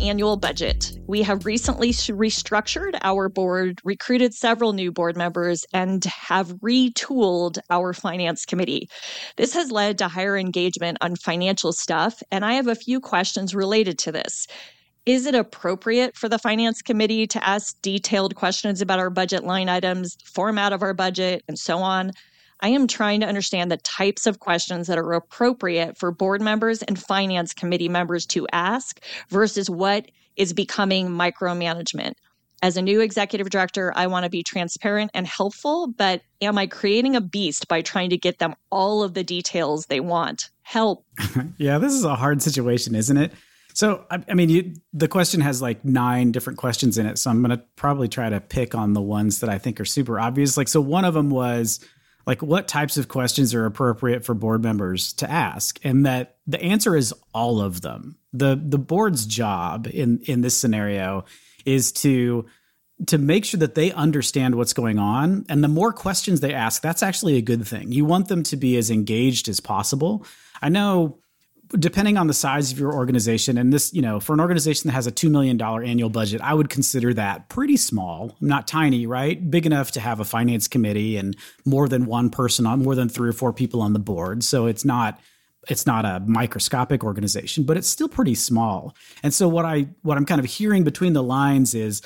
annual 0.00 0.38
budget. 0.38 0.98
We 1.06 1.20
have 1.20 1.44
recently 1.44 1.90
restructured 1.90 2.98
our 3.02 3.28
board, 3.28 3.78
recruited 3.84 4.32
several 4.32 4.72
new 4.72 4.90
board 4.90 5.18
members, 5.18 5.66
and 5.74 6.02
have 6.06 6.48
retooled 6.60 7.58
our 7.68 7.92
finance 7.92 8.46
committee. 8.46 8.88
This 9.36 9.52
has 9.52 9.70
led 9.70 9.98
to 9.98 10.08
higher 10.08 10.38
engagement 10.38 10.96
on 11.02 11.14
financial 11.14 11.74
stuff, 11.74 12.22
and 12.30 12.42
I 12.42 12.54
have 12.54 12.68
a 12.68 12.74
few 12.74 13.00
questions 13.00 13.54
related 13.54 13.98
to 13.98 14.12
this. 14.12 14.46
Is 15.04 15.26
it 15.26 15.34
appropriate 15.34 16.16
for 16.16 16.30
the 16.30 16.38
finance 16.38 16.80
committee 16.80 17.26
to 17.26 17.46
ask 17.46 17.76
detailed 17.82 18.34
questions 18.34 18.80
about 18.80 18.98
our 18.98 19.10
budget 19.10 19.44
line 19.44 19.68
items, 19.68 20.16
format 20.24 20.72
of 20.72 20.82
our 20.82 20.94
budget, 20.94 21.42
and 21.48 21.58
so 21.58 21.80
on? 21.80 22.12
I 22.60 22.68
am 22.68 22.86
trying 22.86 23.20
to 23.20 23.26
understand 23.26 23.70
the 23.70 23.78
types 23.78 24.26
of 24.26 24.40
questions 24.40 24.86
that 24.86 24.98
are 24.98 25.12
appropriate 25.12 25.96
for 25.96 26.10
board 26.10 26.40
members 26.40 26.82
and 26.82 26.98
finance 26.98 27.54
committee 27.54 27.88
members 27.88 28.26
to 28.26 28.46
ask 28.52 29.00
versus 29.28 29.70
what 29.70 30.10
is 30.36 30.52
becoming 30.52 31.08
micromanagement. 31.08 32.14
As 32.62 32.76
a 32.76 32.82
new 32.82 33.00
executive 33.00 33.48
director, 33.48 33.92
I 33.96 34.06
want 34.06 34.24
to 34.24 34.30
be 34.30 34.42
transparent 34.42 35.10
and 35.14 35.26
helpful, 35.26 35.86
but 35.86 36.20
am 36.42 36.58
I 36.58 36.66
creating 36.66 37.16
a 37.16 37.20
beast 37.20 37.68
by 37.68 37.80
trying 37.80 38.10
to 38.10 38.18
get 38.18 38.38
them 38.38 38.54
all 38.70 39.02
of 39.02 39.14
the 39.14 39.24
details 39.24 39.86
they 39.86 40.00
want? 40.00 40.50
Help. 40.62 41.06
yeah, 41.56 41.78
this 41.78 41.94
is 41.94 42.04
a 42.04 42.14
hard 42.14 42.42
situation, 42.42 42.94
isn't 42.94 43.16
it? 43.16 43.32
So, 43.72 44.04
I, 44.10 44.22
I 44.28 44.34
mean, 44.34 44.50
you, 44.50 44.74
the 44.92 45.08
question 45.08 45.40
has 45.40 45.62
like 45.62 45.84
nine 45.84 46.32
different 46.32 46.58
questions 46.58 46.98
in 46.98 47.06
it. 47.06 47.18
So, 47.18 47.30
I'm 47.30 47.40
going 47.42 47.56
to 47.56 47.64
probably 47.76 48.08
try 48.08 48.28
to 48.28 48.40
pick 48.40 48.74
on 48.74 48.92
the 48.92 49.00
ones 49.00 49.40
that 49.40 49.48
I 49.48 49.58
think 49.58 49.80
are 49.80 49.86
super 49.86 50.20
obvious. 50.20 50.58
Like, 50.58 50.68
so 50.68 50.82
one 50.82 51.06
of 51.06 51.14
them 51.14 51.30
was, 51.30 51.80
like 52.26 52.42
what 52.42 52.68
types 52.68 52.96
of 52.96 53.08
questions 53.08 53.54
are 53.54 53.66
appropriate 53.66 54.24
for 54.24 54.34
board 54.34 54.62
members 54.62 55.12
to 55.14 55.30
ask? 55.30 55.78
And 55.82 56.06
that 56.06 56.36
the 56.46 56.60
answer 56.62 56.96
is 56.96 57.14
all 57.34 57.60
of 57.60 57.80
them. 57.80 58.16
The 58.32 58.60
the 58.62 58.78
board's 58.78 59.26
job 59.26 59.86
in 59.86 60.20
in 60.24 60.40
this 60.40 60.56
scenario 60.56 61.24
is 61.64 61.92
to 61.92 62.46
to 63.06 63.18
make 63.18 63.44
sure 63.44 63.58
that 63.58 63.74
they 63.74 63.92
understand 63.92 64.54
what's 64.54 64.74
going 64.74 64.98
on. 64.98 65.46
And 65.48 65.64
the 65.64 65.68
more 65.68 65.92
questions 65.92 66.40
they 66.40 66.54
ask 66.54 66.82
that's 66.82 67.02
actually 67.02 67.36
a 67.36 67.42
good 67.42 67.66
thing. 67.66 67.92
You 67.92 68.04
want 68.04 68.28
them 68.28 68.42
to 68.44 68.56
be 68.56 68.76
as 68.76 68.90
engaged 68.90 69.48
as 69.48 69.60
possible. 69.60 70.26
I 70.62 70.68
know 70.68 71.18
depending 71.78 72.16
on 72.16 72.26
the 72.26 72.34
size 72.34 72.72
of 72.72 72.78
your 72.78 72.92
organization 72.92 73.58
and 73.58 73.72
this 73.72 73.92
you 73.92 74.02
know 74.02 74.20
for 74.20 74.32
an 74.32 74.40
organization 74.40 74.88
that 74.88 74.94
has 74.94 75.06
a 75.06 75.12
$2 75.12 75.30
million 75.30 75.60
annual 75.60 76.10
budget 76.10 76.40
i 76.40 76.54
would 76.54 76.68
consider 76.68 77.14
that 77.14 77.48
pretty 77.48 77.76
small 77.76 78.36
not 78.40 78.66
tiny 78.66 79.06
right? 79.06 79.50
Big 79.50 79.66
enough 79.66 79.90
to 79.92 80.00
have 80.00 80.20
a 80.20 80.24
finance 80.24 80.68
committee 80.68 81.16
and 81.16 81.36
more 81.64 81.88
than 81.88 82.06
one 82.06 82.30
person 82.30 82.66
on 82.66 82.82
more 82.82 82.94
than 82.94 83.08
three 83.08 83.28
or 83.28 83.32
four 83.32 83.52
people 83.52 83.82
on 83.82 83.92
the 83.92 83.98
board. 83.98 84.44
So 84.44 84.66
it's 84.66 84.84
not 84.84 85.20
it's 85.68 85.86
not 85.86 86.06
a 86.06 86.20
microscopic 86.20 87.04
organization 87.04 87.64
but 87.64 87.76
it's 87.76 87.88
still 87.88 88.08
pretty 88.08 88.34
small. 88.34 88.94
And 89.22 89.34
so 89.34 89.48
what 89.48 89.64
i 89.64 89.88
what 90.02 90.16
i'm 90.16 90.26
kind 90.26 90.38
of 90.38 90.46
hearing 90.46 90.84
between 90.84 91.12
the 91.12 91.22
lines 91.22 91.74
is 91.74 92.02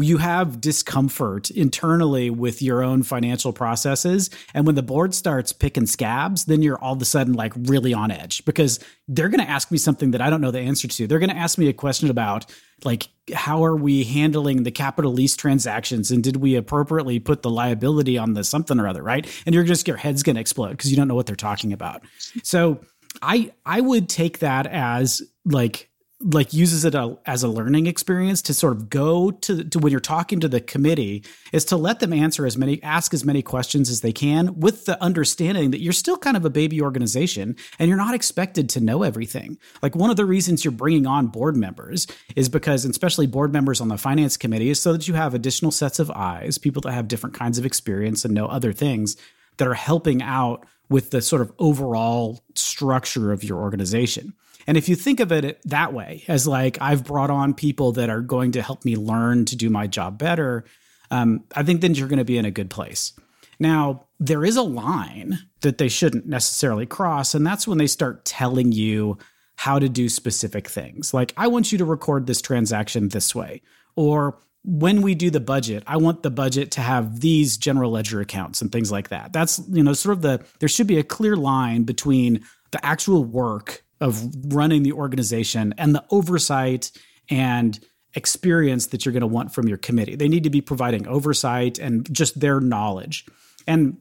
you 0.00 0.18
have 0.18 0.60
discomfort 0.60 1.50
internally 1.50 2.30
with 2.30 2.62
your 2.62 2.82
own 2.82 3.02
financial 3.02 3.52
processes. 3.52 4.30
And 4.54 4.66
when 4.66 4.74
the 4.74 4.82
board 4.82 5.14
starts 5.14 5.52
picking 5.52 5.86
scabs, 5.86 6.46
then 6.46 6.62
you're 6.62 6.78
all 6.78 6.94
of 6.94 7.02
a 7.02 7.04
sudden 7.04 7.34
like 7.34 7.52
really 7.56 7.92
on 7.92 8.10
edge 8.10 8.44
because 8.44 8.80
they're 9.08 9.28
going 9.28 9.44
to 9.44 9.50
ask 9.50 9.70
me 9.70 9.78
something 9.78 10.12
that 10.12 10.20
I 10.20 10.30
don't 10.30 10.40
know 10.40 10.50
the 10.50 10.60
answer 10.60 10.88
to. 10.88 11.06
They're 11.06 11.18
going 11.18 11.30
to 11.30 11.36
ask 11.36 11.58
me 11.58 11.68
a 11.68 11.72
question 11.72 12.10
about 12.10 12.46
like, 12.84 13.08
how 13.32 13.64
are 13.64 13.76
we 13.76 14.04
handling 14.04 14.62
the 14.62 14.70
capital 14.70 15.12
lease 15.12 15.36
transactions? 15.36 16.10
And 16.10 16.22
did 16.22 16.36
we 16.36 16.56
appropriately 16.56 17.18
put 17.18 17.42
the 17.42 17.50
liability 17.50 18.18
on 18.18 18.34
the 18.34 18.44
something 18.44 18.78
or 18.78 18.86
other, 18.88 19.02
right? 19.02 19.26
And 19.46 19.54
you're 19.54 19.64
just, 19.64 19.88
your 19.88 19.96
head's 19.96 20.22
going 20.22 20.36
to 20.36 20.40
explode 20.40 20.70
because 20.70 20.90
you 20.90 20.96
don't 20.96 21.08
know 21.08 21.14
what 21.14 21.26
they're 21.26 21.36
talking 21.36 21.72
about. 21.72 22.02
So 22.42 22.80
I, 23.22 23.52
I 23.64 23.80
would 23.80 24.08
take 24.08 24.40
that 24.40 24.66
as 24.66 25.22
like, 25.44 25.90
like 26.20 26.54
uses 26.54 26.84
it 26.86 26.94
as 27.26 27.42
a 27.42 27.48
learning 27.48 27.86
experience 27.86 28.40
to 28.40 28.54
sort 28.54 28.72
of 28.74 28.88
go 28.88 29.30
to, 29.30 29.62
to 29.64 29.78
when 29.78 29.90
you're 29.90 30.00
talking 30.00 30.40
to 30.40 30.48
the 30.48 30.62
committee 30.62 31.22
is 31.52 31.64
to 31.66 31.76
let 31.76 32.00
them 32.00 32.12
answer 32.12 32.46
as 32.46 32.56
many 32.56 32.82
ask 32.82 33.12
as 33.12 33.24
many 33.24 33.42
questions 33.42 33.90
as 33.90 34.00
they 34.00 34.12
can 34.12 34.58
with 34.58 34.86
the 34.86 35.00
understanding 35.02 35.72
that 35.72 35.82
you're 35.82 35.92
still 35.92 36.16
kind 36.16 36.36
of 36.36 36.44
a 36.44 36.50
baby 36.50 36.80
organization 36.80 37.54
and 37.78 37.88
you're 37.88 37.98
not 37.98 38.14
expected 38.14 38.68
to 38.70 38.80
know 38.80 39.02
everything. 39.02 39.58
Like 39.82 39.94
one 39.94 40.08
of 40.08 40.16
the 40.16 40.24
reasons 40.24 40.64
you're 40.64 40.72
bringing 40.72 41.06
on 41.06 41.26
board 41.26 41.54
members 41.54 42.06
is 42.34 42.48
because 42.48 42.86
especially 42.86 43.26
board 43.26 43.52
members 43.52 43.82
on 43.82 43.88
the 43.88 43.98
finance 43.98 44.38
committee 44.38 44.70
is 44.70 44.80
so 44.80 44.92
that 44.92 45.06
you 45.06 45.14
have 45.14 45.34
additional 45.34 45.70
sets 45.70 45.98
of 45.98 46.10
eyes 46.10 46.56
people 46.56 46.80
that 46.80 46.92
have 46.92 47.08
different 47.08 47.36
kinds 47.36 47.58
of 47.58 47.66
experience 47.66 48.24
and 48.24 48.32
know 48.32 48.46
other 48.46 48.72
things 48.72 49.16
that 49.58 49.68
are 49.68 49.74
helping 49.74 50.22
out 50.22 50.66
with 50.88 51.10
the 51.10 51.20
sort 51.20 51.42
of 51.42 51.52
overall 51.58 52.42
structure 52.54 53.32
of 53.32 53.44
your 53.44 53.58
organization 53.58 54.32
and 54.66 54.76
if 54.76 54.88
you 54.88 54.96
think 54.96 55.20
of 55.20 55.32
it 55.32 55.60
that 55.64 55.92
way, 55.92 56.24
as 56.28 56.46
like 56.46 56.78
I've 56.80 57.04
brought 57.04 57.30
on 57.30 57.54
people 57.54 57.92
that 57.92 58.10
are 58.10 58.20
going 58.20 58.52
to 58.52 58.62
help 58.62 58.84
me 58.84 58.96
learn 58.96 59.44
to 59.46 59.56
do 59.56 59.70
my 59.70 59.86
job 59.86 60.18
better, 60.18 60.64
um, 61.10 61.44
I 61.54 61.62
think 61.62 61.80
then 61.80 61.94
you're 61.94 62.08
going 62.08 62.18
to 62.18 62.24
be 62.24 62.38
in 62.38 62.44
a 62.44 62.50
good 62.50 62.70
place. 62.70 63.12
Now, 63.58 64.06
there 64.20 64.44
is 64.44 64.56
a 64.56 64.62
line 64.62 65.38
that 65.60 65.78
they 65.78 65.88
shouldn't 65.88 66.26
necessarily 66.26 66.86
cross, 66.86 67.34
and 67.34 67.46
that's 67.46 67.66
when 67.66 67.78
they 67.78 67.86
start 67.86 68.24
telling 68.24 68.72
you 68.72 69.18
how 69.56 69.78
to 69.78 69.88
do 69.88 70.08
specific 70.08 70.68
things. 70.68 71.14
Like, 71.14 71.32
I 71.36 71.48
want 71.48 71.72
you 71.72 71.78
to 71.78 71.84
record 71.84 72.26
this 72.26 72.42
transaction 72.42 73.08
this 73.08 73.34
way, 73.34 73.62
or 73.94 74.38
when 74.62 75.00
we 75.00 75.14
do 75.14 75.30
the 75.30 75.40
budget, 75.40 75.84
I 75.86 75.96
want 75.96 76.22
the 76.22 76.30
budget 76.30 76.72
to 76.72 76.80
have 76.80 77.20
these 77.20 77.56
general 77.56 77.92
ledger 77.92 78.20
accounts 78.20 78.60
and 78.60 78.70
things 78.70 78.90
like 78.90 79.10
that. 79.10 79.32
That's, 79.32 79.60
you 79.70 79.82
know, 79.82 79.92
sort 79.92 80.16
of 80.16 80.22
the, 80.22 80.44
there 80.58 80.68
should 80.68 80.88
be 80.88 80.98
a 80.98 81.04
clear 81.04 81.36
line 81.36 81.84
between 81.84 82.44
the 82.72 82.84
actual 82.84 83.24
work 83.24 83.84
of 84.00 84.22
running 84.52 84.82
the 84.82 84.92
organization 84.92 85.74
and 85.78 85.94
the 85.94 86.04
oversight 86.10 86.90
and 87.30 87.78
experience 88.14 88.86
that 88.88 89.04
you're 89.04 89.12
going 89.12 89.20
to 89.20 89.26
want 89.26 89.52
from 89.52 89.68
your 89.68 89.78
committee. 89.78 90.16
They 90.16 90.28
need 90.28 90.44
to 90.44 90.50
be 90.50 90.60
providing 90.60 91.06
oversight 91.06 91.78
and 91.78 92.10
just 92.12 92.40
their 92.40 92.60
knowledge. 92.60 93.26
And 93.66 94.00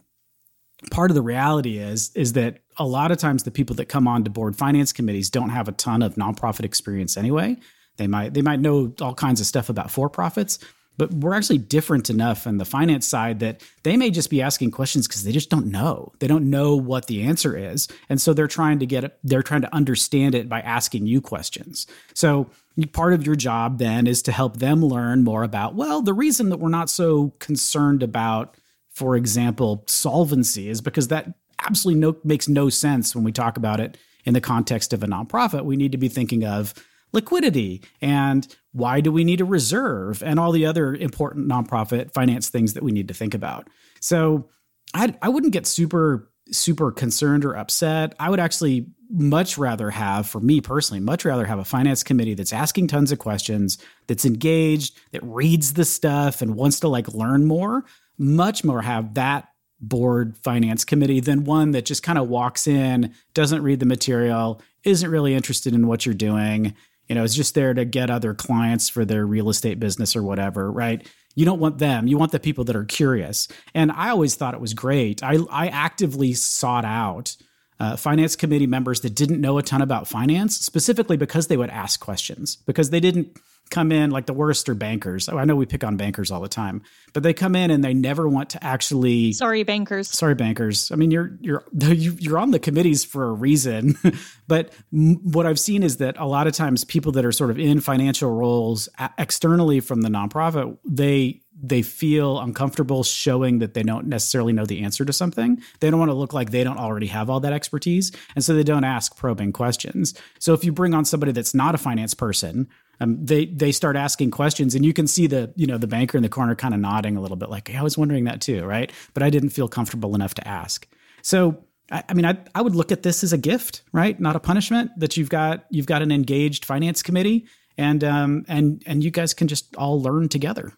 part 0.91 1.11
of 1.11 1.15
the 1.15 1.21
reality 1.21 1.77
is 1.77 2.11
is 2.15 2.33
that 2.33 2.59
a 2.77 2.85
lot 2.85 3.11
of 3.11 3.17
times 3.17 3.43
the 3.43 3.51
people 3.51 3.75
that 3.77 3.85
come 3.85 4.07
on 4.07 4.23
to 4.23 4.29
board 4.29 4.55
finance 4.55 4.93
committees 4.93 5.29
don't 5.29 5.49
have 5.49 5.67
a 5.67 5.71
ton 5.73 6.01
of 6.01 6.15
nonprofit 6.15 6.65
experience 6.65 7.17
anyway. 7.17 7.57
They 7.97 8.07
might 8.07 8.33
they 8.33 8.41
might 8.41 8.59
know 8.59 8.93
all 9.01 9.13
kinds 9.13 9.39
of 9.39 9.47
stuff 9.47 9.69
about 9.69 9.91
for 9.91 10.09
profits, 10.09 10.59
but 10.97 11.13
we're 11.13 11.33
actually 11.33 11.57
different 11.57 12.09
enough 12.09 12.47
on 12.47 12.57
the 12.57 12.65
finance 12.65 13.07
side 13.07 13.39
that 13.39 13.61
they 13.83 13.97
may 13.97 14.09
just 14.09 14.29
be 14.29 14.41
asking 14.41 14.71
questions 14.71 15.07
because 15.07 15.23
they 15.23 15.31
just 15.31 15.49
don't 15.49 15.67
know. 15.67 16.11
They 16.19 16.27
don't 16.27 16.49
know 16.49 16.75
what 16.75 17.07
the 17.07 17.23
answer 17.23 17.57
is. 17.57 17.87
And 18.09 18.21
so 18.21 18.33
they're 18.33 18.47
trying 18.47 18.79
to 18.79 18.85
get 18.85 19.17
they're 19.23 19.43
trying 19.43 19.61
to 19.61 19.75
understand 19.75 20.35
it 20.35 20.49
by 20.49 20.61
asking 20.61 21.07
you 21.07 21.21
questions. 21.21 21.87
So 22.13 22.49
part 22.91 23.13
of 23.13 23.25
your 23.25 23.35
job 23.35 23.79
then 23.79 24.07
is 24.07 24.21
to 24.23 24.31
help 24.31 24.57
them 24.57 24.83
learn 24.83 25.23
more 25.23 25.43
about, 25.43 25.75
well, 25.75 26.01
the 26.01 26.13
reason 26.13 26.49
that 26.49 26.57
we're 26.57 26.69
not 26.69 26.89
so 26.89 27.29
concerned 27.39 28.03
about, 28.03 28.55
for 28.91 29.15
example, 29.15 29.83
solvency 29.87 30.69
is 30.69 30.81
because 30.81 31.07
that 31.07 31.33
absolutely 31.65 32.01
no, 32.01 32.17
makes 32.23 32.47
no 32.47 32.69
sense 32.69 33.15
when 33.15 33.23
we 33.23 33.31
talk 33.31 33.57
about 33.57 33.79
it 33.79 33.97
in 34.25 34.33
the 34.33 34.41
context 34.41 34.91
of 34.91 35.03
a 35.03 35.07
nonprofit. 35.07 35.63
We 35.63 35.77
need 35.77 35.91
to 35.93 35.97
be 35.97 36.09
thinking 36.09 36.43
of 36.45 36.73
liquidity 37.15 37.81
and 38.01 38.47
why 38.73 38.99
do 39.01 39.11
we 39.11 39.23
need 39.23 39.41
a 39.41 39.45
reserve 39.45 40.21
and 40.21 40.39
all 40.39 40.51
the 40.51 40.65
other 40.65 40.93
important 40.93 41.47
nonprofit 41.47 42.13
finance 42.13 42.49
things 42.49 42.73
that 42.73 42.83
we 42.83 42.91
need 42.91 43.07
to 43.07 43.13
think 43.13 43.33
about. 43.33 43.69
So 44.01 44.49
I, 44.93 45.15
I 45.21 45.29
wouldn't 45.29 45.53
get 45.53 45.65
super, 45.65 46.29
super 46.51 46.91
concerned 46.91 47.45
or 47.45 47.55
upset. 47.55 48.13
I 48.19 48.29
would 48.29 48.39
actually 48.39 48.87
much 49.09 49.57
rather 49.57 49.89
have, 49.91 50.27
for 50.27 50.39
me 50.39 50.61
personally, 50.61 50.99
much 50.99 51.25
rather 51.25 51.45
have 51.45 51.59
a 51.59 51.65
finance 51.65 52.03
committee 52.03 52.33
that's 52.33 52.53
asking 52.53 52.87
tons 52.87 53.11
of 53.11 53.19
questions, 53.19 53.77
that's 54.07 54.25
engaged, 54.25 54.97
that 55.11 55.23
reads 55.23 55.73
the 55.73 55.85
stuff 55.85 56.41
and 56.41 56.55
wants 56.55 56.79
to 56.81 56.87
like 56.87 57.13
learn 57.13 57.45
more, 57.45 57.85
much 58.17 58.63
more 58.63 58.81
have 58.81 59.13
that 59.13 59.49
board 59.79 60.37
finance 60.37 60.85
committee 60.85 61.19
than 61.19 61.43
one 61.43 61.71
that 61.71 61.85
just 61.85 62.03
kind 62.03 62.17
of 62.17 62.29
walks 62.29 62.67
in, 62.67 63.13
doesn't 63.33 63.63
read 63.63 63.79
the 63.79 63.85
material, 63.85 64.61
isn't 64.83 65.11
really 65.11 65.33
interested 65.33 65.73
in 65.73 65.87
what 65.87 66.05
you're 66.05 66.15
doing, 66.15 66.73
you 67.07 67.15
know, 67.15 67.23
is 67.23 67.35
just 67.35 67.55
there 67.55 67.73
to 67.73 67.85
get 67.85 68.09
other 68.09 68.33
clients 68.33 68.89
for 68.89 69.05
their 69.05 69.25
real 69.25 69.49
estate 69.49 69.79
business 69.79 70.15
or 70.15 70.23
whatever, 70.23 70.71
right? 70.71 71.07
You 71.35 71.45
don't 71.45 71.59
want 71.59 71.79
them. 71.79 72.07
You 72.07 72.17
want 72.17 72.31
the 72.31 72.39
people 72.39 72.63
that 72.63 72.75
are 72.75 72.85
curious. 72.85 73.47
And 73.73 73.91
I 73.91 74.09
always 74.09 74.35
thought 74.35 74.53
it 74.53 74.61
was 74.61 74.73
great. 74.73 75.21
I, 75.21 75.37
I 75.49 75.67
actively 75.67 76.33
sought 76.33 76.85
out 76.85 77.35
uh, 77.79 77.97
finance 77.97 78.35
committee 78.35 78.67
members 78.67 79.01
that 79.01 79.15
didn't 79.15 79.41
know 79.41 79.57
a 79.57 79.63
ton 79.63 79.81
about 79.81 80.07
finance, 80.07 80.57
specifically 80.57 81.17
because 81.17 81.47
they 81.47 81.57
would 81.57 81.69
ask 81.69 81.99
questions, 81.99 82.55
because 82.65 82.89
they 82.89 83.01
didn't 83.01 83.37
come 83.69 83.91
in 83.91 84.11
like 84.11 84.25
the 84.25 84.33
worst 84.33 84.69
are 84.69 84.75
bankers. 84.75 85.27
Oh, 85.29 85.37
I 85.37 85.45
know 85.45 85.55
we 85.55 85.65
pick 85.65 85.83
on 85.83 85.97
bankers 85.97 86.31
all 86.31 86.41
the 86.41 86.47
time, 86.47 86.83
but 87.13 87.23
they 87.23 87.33
come 87.33 87.55
in 87.55 87.71
and 87.71 87.83
they 87.83 87.93
never 87.93 88.27
want 88.27 88.51
to 88.51 88.63
actually. 88.63 89.33
Sorry, 89.33 89.63
bankers. 89.63 90.09
Sorry, 90.09 90.35
bankers. 90.35 90.91
I 90.91 90.95
mean, 90.95 91.11
you're 91.11 91.37
you're 91.41 91.63
you're 91.73 92.37
on 92.37 92.51
the 92.51 92.59
committees 92.59 93.03
for 93.03 93.25
a 93.25 93.33
reason, 93.33 93.97
but 94.47 94.73
what 94.91 95.45
I've 95.45 95.59
seen 95.59 95.83
is 95.83 95.97
that 95.97 96.15
a 96.17 96.25
lot 96.25 96.47
of 96.47 96.53
times 96.53 96.83
people 96.85 97.11
that 97.13 97.25
are 97.25 97.31
sort 97.31 97.49
of 97.49 97.59
in 97.59 97.81
financial 97.81 98.31
roles 98.31 98.87
externally 99.17 99.79
from 99.79 100.01
the 100.01 100.09
nonprofit, 100.09 100.77
they 100.85 101.41
they 101.61 101.81
feel 101.81 102.39
uncomfortable 102.39 103.03
showing 103.03 103.59
that 103.59 103.73
they 103.73 103.83
don't 103.83 104.07
necessarily 104.07 104.51
know 104.51 104.65
the 104.65 104.83
answer 104.83 105.05
to 105.05 105.13
something. 105.13 105.61
They 105.79 105.89
don't 105.89 105.99
want 105.99 106.09
to 106.09 106.15
look 106.15 106.33
like 106.33 106.51
they 106.51 106.63
don't 106.63 106.77
already 106.77 107.07
have 107.07 107.29
all 107.29 107.39
that 107.39 107.53
expertise. 107.53 108.11
And 108.35 108.43
so 108.43 108.53
they 108.53 108.63
don't 108.63 108.83
ask 108.83 109.15
probing 109.15 109.53
questions. 109.53 110.13
So 110.39 110.53
if 110.53 110.65
you 110.65 110.73
bring 110.73 110.93
on 110.93 111.05
somebody 111.05 111.31
that's 111.31 111.53
not 111.53 111.73
a 111.73 111.77
finance 111.77 112.13
person 112.13 112.67
um, 112.99 113.23
they 113.23 113.45
they 113.45 113.71
start 113.71 113.95
asking 113.95 114.31
questions, 114.31 114.75
and 114.75 114.85
you 114.85 114.93
can 114.93 115.07
see 115.07 115.27
the 115.27 115.51
you 115.55 115.67
know 115.67 115.77
the 115.77 115.87
banker 115.87 116.17
in 116.17 116.23
the 116.23 116.29
corner 116.29 116.55
kind 116.55 116.73
of 116.73 116.79
nodding 116.79 117.17
a 117.17 117.21
little 117.21 117.37
bit, 117.37 117.49
like 117.49 117.67
hey, 117.67 117.77
I 117.77 117.83
was 117.83 117.97
wondering 117.97 118.25
that 118.25 118.41
too, 118.41 118.63
right? 118.63 118.91
But 119.13 119.23
I 119.23 119.29
didn't 119.29 119.49
feel 119.49 119.67
comfortable 119.67 120.15
enough 120.15 120.33
to 120.35 120.47
ask. 120.47 120.87
So 121.21 121.63
I, 121.91 122.03
I 122.09 122.13
mean, 122.13 122.25
I 122.25 122.37
I 122.53 122.61
would 122.61 122.75
look 122.75 122.91
at 122.91 123.03
this 123.03 123.23
as 123.23 123.33
a 123.33 123.37
gift, 123.37 123.83
right? 123.91 124.19
Not 124.19 124.35
a 124.35 124.39
punishment. 124.39 124.91
That 124.97 125.17
you've 125.17 125.29
got 125.29 125.65
you've 125.69 125.87
got 125.87 126.01
an 126.01 126.11
engaged 126.11 126.65
finance 126.65 127.03
committee, 127.03 127.45
and 127.77 128.03
um 128.03 128.45
and 128.47 128.83
and 128.85 129.03
you 129.03 129.11
guys 129.11 129.33
can 129.33 129.47
just 129.47 129.75
all 129.75 130.01
learn 130.01 130.29
together. 130.29 130.73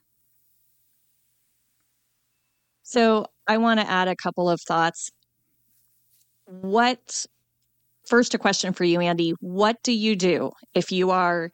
So 2.84 3.28
I 3.48 3.58
want 3.58 3.80
to 3.80 3.90
add 3.90 4.08
a 4.08 4.16
couple 4.16 4.50
of 4.50 4.62
thoughts. 4.62 5.12
What 6.46 7.26
first 8.08 8.34
a 8.34 8.38
question 8.38 8.74
for 8.74 8.86
you 8.86 9.02
andy 9.02 9.34
what 9.42 9.84
do 9.84 9.92
you 9.92 10.16
do 10.16 10.52
if 10.74 10.92
you 10.92 11.12
are 11.12 11.52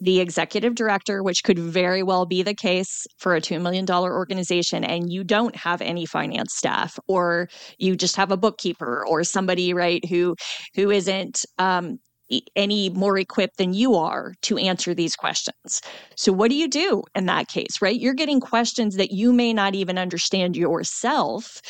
the 0.00 0.20
executive 0.20 0.74
director, 0.74 1.22
which 1.22 1.42
could 1.42 1.58
very 1.58 2.02
well 2.02 2.26
be 2.26 2.42
the 2.42 2.54
case 2.54 3.06
for 3.18 3.34
a 3.34 3.40
$2 3.40 3.60
million 3.60 3.88
organization, 3.90 4.84
and 4.84 5.10
you 5.10 5.24
don't 5.24 5.56
have 5.56 5.80
any 5.80 6.04
finance 6.06 6.54
staff, 6.54 6.98
or 7.08 7.48
you 7.78 7.96
just 7.96 8.16
have 8.16 8.30
a 8.30 8.36
bookkeeper 8.36 9.06
or 9.06 9.24
somebody, 9.24 9.72
right, 9.72 10.04
who 10.04 10.36
who 10.74 10.90
isn't 10.90 11.44
um, 11.58 11.98
any 12.54 12.90
more 12.90 13.18
equipped 13.18 13.58
than 13.58 13.72
you 13.72 13.94
are 13.94 14.34
to 14.42 14.58
answer 14.58 14.94
these 14.94 15.16
questions. 15.16 15.80
So, 16.16 16.32
what 16.32 16.50
do 16.50 16.56
you 16.56 16.68
do 16.68 17.02
in 17.14 17.26
that 17.26 17.48
case, 17.48 17.80
right? 17.80 17.98
You're 17.98 18.14
getting 18.14 18.40
questions 18.40 18.96
that 18.96 19.12
you 19.12 19.32
may 19.32 19.52
not 19.52 19.74
even 19.74 19.98
understand 19.98 20.56
yourself. 20.56 21.60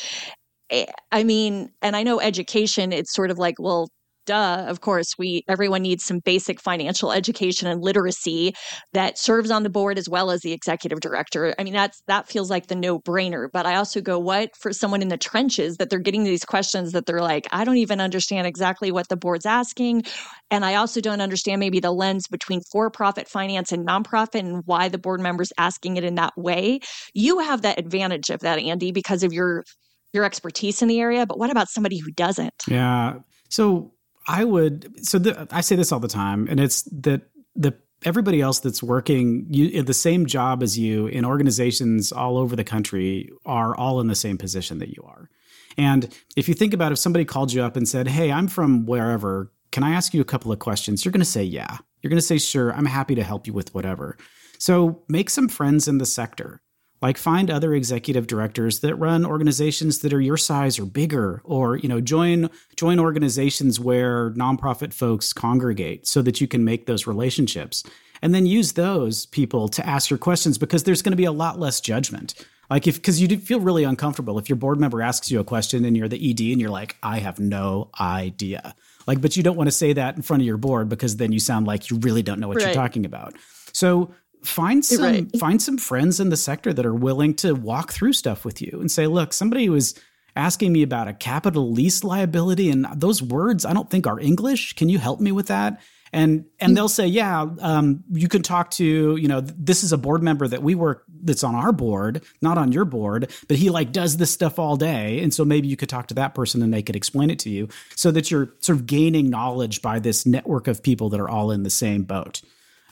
Eh, 0.70 0.86
I 1.12 1.24
mean, 1.24 1.70
and 1.82 1.94
I 1.94 2.02
know 2.02 2.20
education, 2.20 2.92
it's 2.92 3.14
sort 3.14 3.30
of 3.30 3.38
like, 3.38 3.56
well, 3.58 3.88
duh 4.26 4.64
of 4.68 4.80
course 4.80 5.14
we 5.18 5.42
everyone 5.48 5.82
needs 5.82 6.04
some 6.04 6.20
basic 6.20 6.60
financial 6.60 7.12
education 7.12 7.66
and 7.68 7.82
literacy 7.82 8.54
that 8.92 9.18
serves 9.18 9.50
on 9.50 9.62
the 9.62 9.70
board 9.70 9.98
as 9.98 10.08
well 10.08 10.30
as 10.30 10.42
the 10.42 10.52
executive 10.52 11.00
director. 11.00 11.54
I 11.58 11.64
mean 11.64 11.72
that's 11.72 12.02
that 12.06 12.28
feels 12.28 12.50
like 12.50 12.66
the 12.66 12.74
no 12.74 12.98
brainer 12.98 13.48
but 13.52 13.66
i 13.66 13.76
also 13.76 14.00
go 14.00 14.18
what 14.18 14.50
for 14.56 14.72
someone 14.72 15.02
in 15.02 15.08
the 15.08 15.16
trenches 15.16 15.76
that 15.76 15.90
they're 15.90 15.98
getting 15.98 16.24
these 16.24 16.44
questions 16.44 16.92
that 16.92 17.06
they're 17.06 17.22
like 17.22 17.46
i 17.52 17.64
don't 17.64 17.76
even 17.76 18.00
understand 18.00 18.46
exactly 18.46 18.92
what 18.92 19.08
the 19.08 19.16
board's 19.16 19.46
asking 19.46 20.02
and 20.50 20.64
i 20.64 20.74
also 20.74 21.00
don't 21.00 21.20
understand 21.20 21.60
maybe 21.60 21.80
the 21.80 21.92
lens 21.92 22.26
between 22.28 22.60
for 22.72 22.90
profit 22.90 23.28
finance 23.28 23.72
and 23.72 23.86
nonprofit 23.86 24.40
and 24.40 24.62
why 24.66 24.88
the 24.88 24.98
board 24.98 25.20
members 25.20 25.52
asking 25.58 25.96
it 25.96 26.04
in 26.04 26.16
that 26.16 26.32
way? 26.36 26.80
You 27.14 27.38
have 27.40 27.62
that 27.62 27.78
advantage 27.78 28.30
of 28.30 28.40
that 28.40 28.58
andy 28.58 28.92
because 28.92 29.22
of 29.22 29.32
your 29.32 29.64
your 30.12 30.24
expertise 30.24 30.82
in 30.82 30.88
the 30.88 31.00
area 31.00 31.26
but 31.26 31.38
what 31.38 31.50
about 31.50 31.68
somebody 31.68 31.98
who 31.98 32.10
doesn't? 32.10 32.64
Yeah. 32.68 33.18
So 33.48 33.92
I 34.26 34.44
would 34.44 35.06
so 35.06 35.18
the, 35.18 35.46
I 35.50 35.60
say 35.60 35.76
this 35.76 35.92
all 35.92 36.00
the 36.00 36.08
time, 36.08 36.48
and 36.48 36.60
it's 36.60 36.82
that 36.82 37.22
the 37.54 37.74
everybody 38.04 38.40
else 38.40 38.60
that's 38.60 38.82
working 38.82 39.46
you, 39.48 39.82
the 39.82 39.94
same 39.94 40.26
job 40.26 40.62
as 40.62 40.78
you 40.78 41.06
in 41.06 41.24
organizations 41.24 42.12
all 42.12 42.36
over 42.36 42.54
the 42.54 42.64
country 42.64 43.30
are 43.44 43.74
all 43.76 44.00
in 44.00 44.06
the 44.06 44.14
same 44.14 44.36
position 44.36 44.78
that 44.78 44.90
you 44.90 45.02
are. 45.06 45.30
And 45.78 46.14
if 46.36 46.48
you 46.48 46.54
think 46.54 46.74
about 46.74 46.92
if 46.92 46.98
somebody 46.98 47.24
called 47.24 47.52
you 47.52 47.62
up 47.62 47.76
and 47.76 47.88
said, 47.88 48.08
Hey, 48.08 48.30
I'm 48.32 48.48
from 48.48 48.86
wherever, 48.86 49.52
can 49.72 49.82
I 49.82 49.92
ask 49.92 50.14
you 50.14 50.20
a 50.20 50.24
couple 50.24 50.52
of 50.52 50.58
questions? 50.58 51.04
You're 51.04 51.12
going 51.12 51.20
to 51.20 51.24
say, 51.24 51.42
Yeah. 51.42 51.78
You're 52.02 52.10
going 52.10 52.18
to 52.18 52.26
say, 52.26 52.38
Sure, 52.38 52.72
I'm 52.72 52.86
happy 52.86 53.14
to 53.14 53.22
help 53.22 53.46
you 53.46 53.52
with 53.52 53.74
whatever. 53.74 54.16
So 54.58 55.02
make 55.08 55.28
some 55.28 55.48
friends 55.48 55.86
in 55.88 55.98
the 55.98 56.06
sector. 56.06 56.62
Like 57.02 57.18
find 57.18 57.50
other 57.50 57.74
executive 57.74 58.26
directors 58.26 58.80
that 58.80 58.94
run 58.96 59.26
organizations 59.26 59.98
that 59.98 60.12
are 60.12 60.20
your 60.20 60.38
size 60.38 60.78
or 60.78 60.86
bigger, 60.86 61.42
or 61.44 61.76
you 61.76 61.88
know, 61.88 62.00
join 62.00 62.48
join 62.76 62.98
organizations 62.98 63.78
where 63.78 64.30
nonprofit 64.30 64.92
folks 64.92 65.32
congregate 65.32 66.06
so 66.06 66.22
that 66.22 66.40
you 66.40 66.48
can 66.48 66.64
make 66.64 66.86
those 66.86 67.06
relationships. 67.06 67.84
And 68.22 68.34
then 68.34 68.46
use 68.46 68.72
those 68.72 69.26
people 69.26 69.68
to 69.68 69.86
ask 69.86 70.08
your 70.08 70.18
questions 70.18 70.56
because 70.56 70.84
there's 70.84 71.02
going 71.02 71.12
to 71.12 71.16
be 71.16 71.26
a 71.26 71.32
lot 71.32 71.60
less 71.60 71.82
judgment. 71.82 72.34
Like 72.70 72.86
if 72.86 72.96
because 72.96 73.20
you 73.20 73.28
feel 73.38 73.60
really 73.60 73.84
uncomfortable 73.84 74.38
if 74.38 74.48
your 74.48 74.56
board 74.56 74.80
member 74.80 75.02
asks 75.02 75.30
you 75.30 75.38
a 75.38 75.44
question 75.44 75.84
and 75.84 75.96
you're 75.96 76.08
the 76.08 76.30
ED 76.30 76.40
and 76.52 76.60
you're 76.60 76.70
like, 76.70 76.96
I 77.02 77.18
have 77.18 77.38
no 77.38 77.90
idea. 78.00 78.74
Like, 79.06 79.20
but 79.20 79.36
you 79.36 79.42
don't 79.42 79.56
want 79.56 79.68
to 79.68 79.72
say 79.72 79.92
that 79.92 80.16
in 80.16 80.22
front 80.22 80.42
of 80.42 80.46
your 80.46 80.56
board 80.56 80.88
because 80.88 81.16
then 81.16 81.30
you 81.32 81.38
sound 81.38 81.66
like 81.66 81.90
you 81.90 81.98
really 81.98 82.22
don't 82.22 82.40
know 82.40 82.48
what 82.48 82.56
right. 82.56 82.66
you're 82.66 82.74
talking 82.74 83.04
about. 83.04 83.34
So 83.72 84.14
find 84.46 84.84
some 84.84 85.02
right. 85.02 85.38
find 85.38 85.60
some 85.60 85.78
friends 85.78 86.20
in 86.20 86.30
the 86.30 86.36
sector 86.36 86.72
that 86.72 86.86
are 86.86 86.94
willing 86.94 87.34
to 87.34 87.54
walk 87.54 87.92
through 87.92 88.12
stuff 88.12 88.44
with 88.44 88.62
you 88.62 88.78
and 88.80 88.90
say, 88.90 89.06
look, 89.06 89.32
somebody 89.32 89.68
was 89.68 89.98
asking 90.34 90.72
me 90.72 90.82
about 90.82 91.08
a 91.08 91.14
capital 91.14 91.72
lease 91.72 92.04
liability 92.04 92.70
and 92.70 92.86
those 92.94 93.22
words 93.22 93.64
I 93.64 93.72
don't 93.72 93.90
think 93.90 94.06
are 94.06 94.20
English. 94.20 94.74
Can 94.74 94.88
you 94.88 94.98
help 94.98 95.20
me 95.20 95.32
with 95.32 95.48
that? 95.48 95.80
and 96.12 96.44
and 96.60 96.76
they'll 96.76 96.88
say 96.88 97.06
yeah 97.06 97.46
um, 97.60 98.04
you 98.12 98.28
can 98.28 98.42
talk 98.42 98.70
to 98.70 99.16
you 99.16 99.28
know 99.28 99.40
this 99.40 99.84
is 99.84 99.92
a 99.92 99.98
board 99.98 100.22
member 100.22 100.46
that 100.46 100.62
we 100.62 100.74
work 100.74 101.04
that's 101.22 101.44
on 101.44 101.54
our 101.54 101.72
board 101.72 102.22
not 102.40 102.58
on 102.58 102.72
your 102.72 102.84
board 102.84 103.30
but 103.48 103.56
he 103.56 103.70
like 103.70 103.92
does 103.92 104.16
this 104.16 104.30
stuff 104.30 104.58
all 104.58 104.76
day 104.76 105.20
and 105.20 105.34
so 105.34 105.44
maybe 105.44 105.68
you 105.68 105.76
could 105.76 105.88
talk 105.88 106.06
to 106.06 106.14
that 106.14 106.34
person 106.34 106.62
and 106.62 106.72
they 106.72 106.82
could 106.82 106.96
explain 106.96 107.30
it 107.30 107.38
to 107.38 107.50
you 107.50 107.68
so 107.94 108.10
that 108.10 108.30
you're 108.30 108.52
sort 108.60 108.78
of 108.78 108.86
gaining 108.86 109.28
knowledge 109.28 109.82
by 109.82 109.98
this 109.98 110.24
network 110.24 110.68
of 110.68 110.82
people 110.82 111.10
that 111.10 111.20
are 111.20 111.28
all 111.28 111.50
in 111.50 111.62
the 111.62 111.70
same 111.70 112.02
boat 112.02 112.40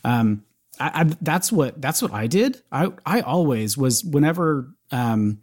um, 0.05 0.43
I, 0.81 1.03
I, 1.03 1.05
that's 1.21 1.53
what 1.53 1.81
that's 1.81 2.03
what 2.03 2.13
I 2.13 2.27
did. 2.27 2.63
I 2.71 2.93
I 3.05 3.21
always 3.21 3.77
was 3.77 4.05
whenever 4.05 4.69
um, 4.91 5.41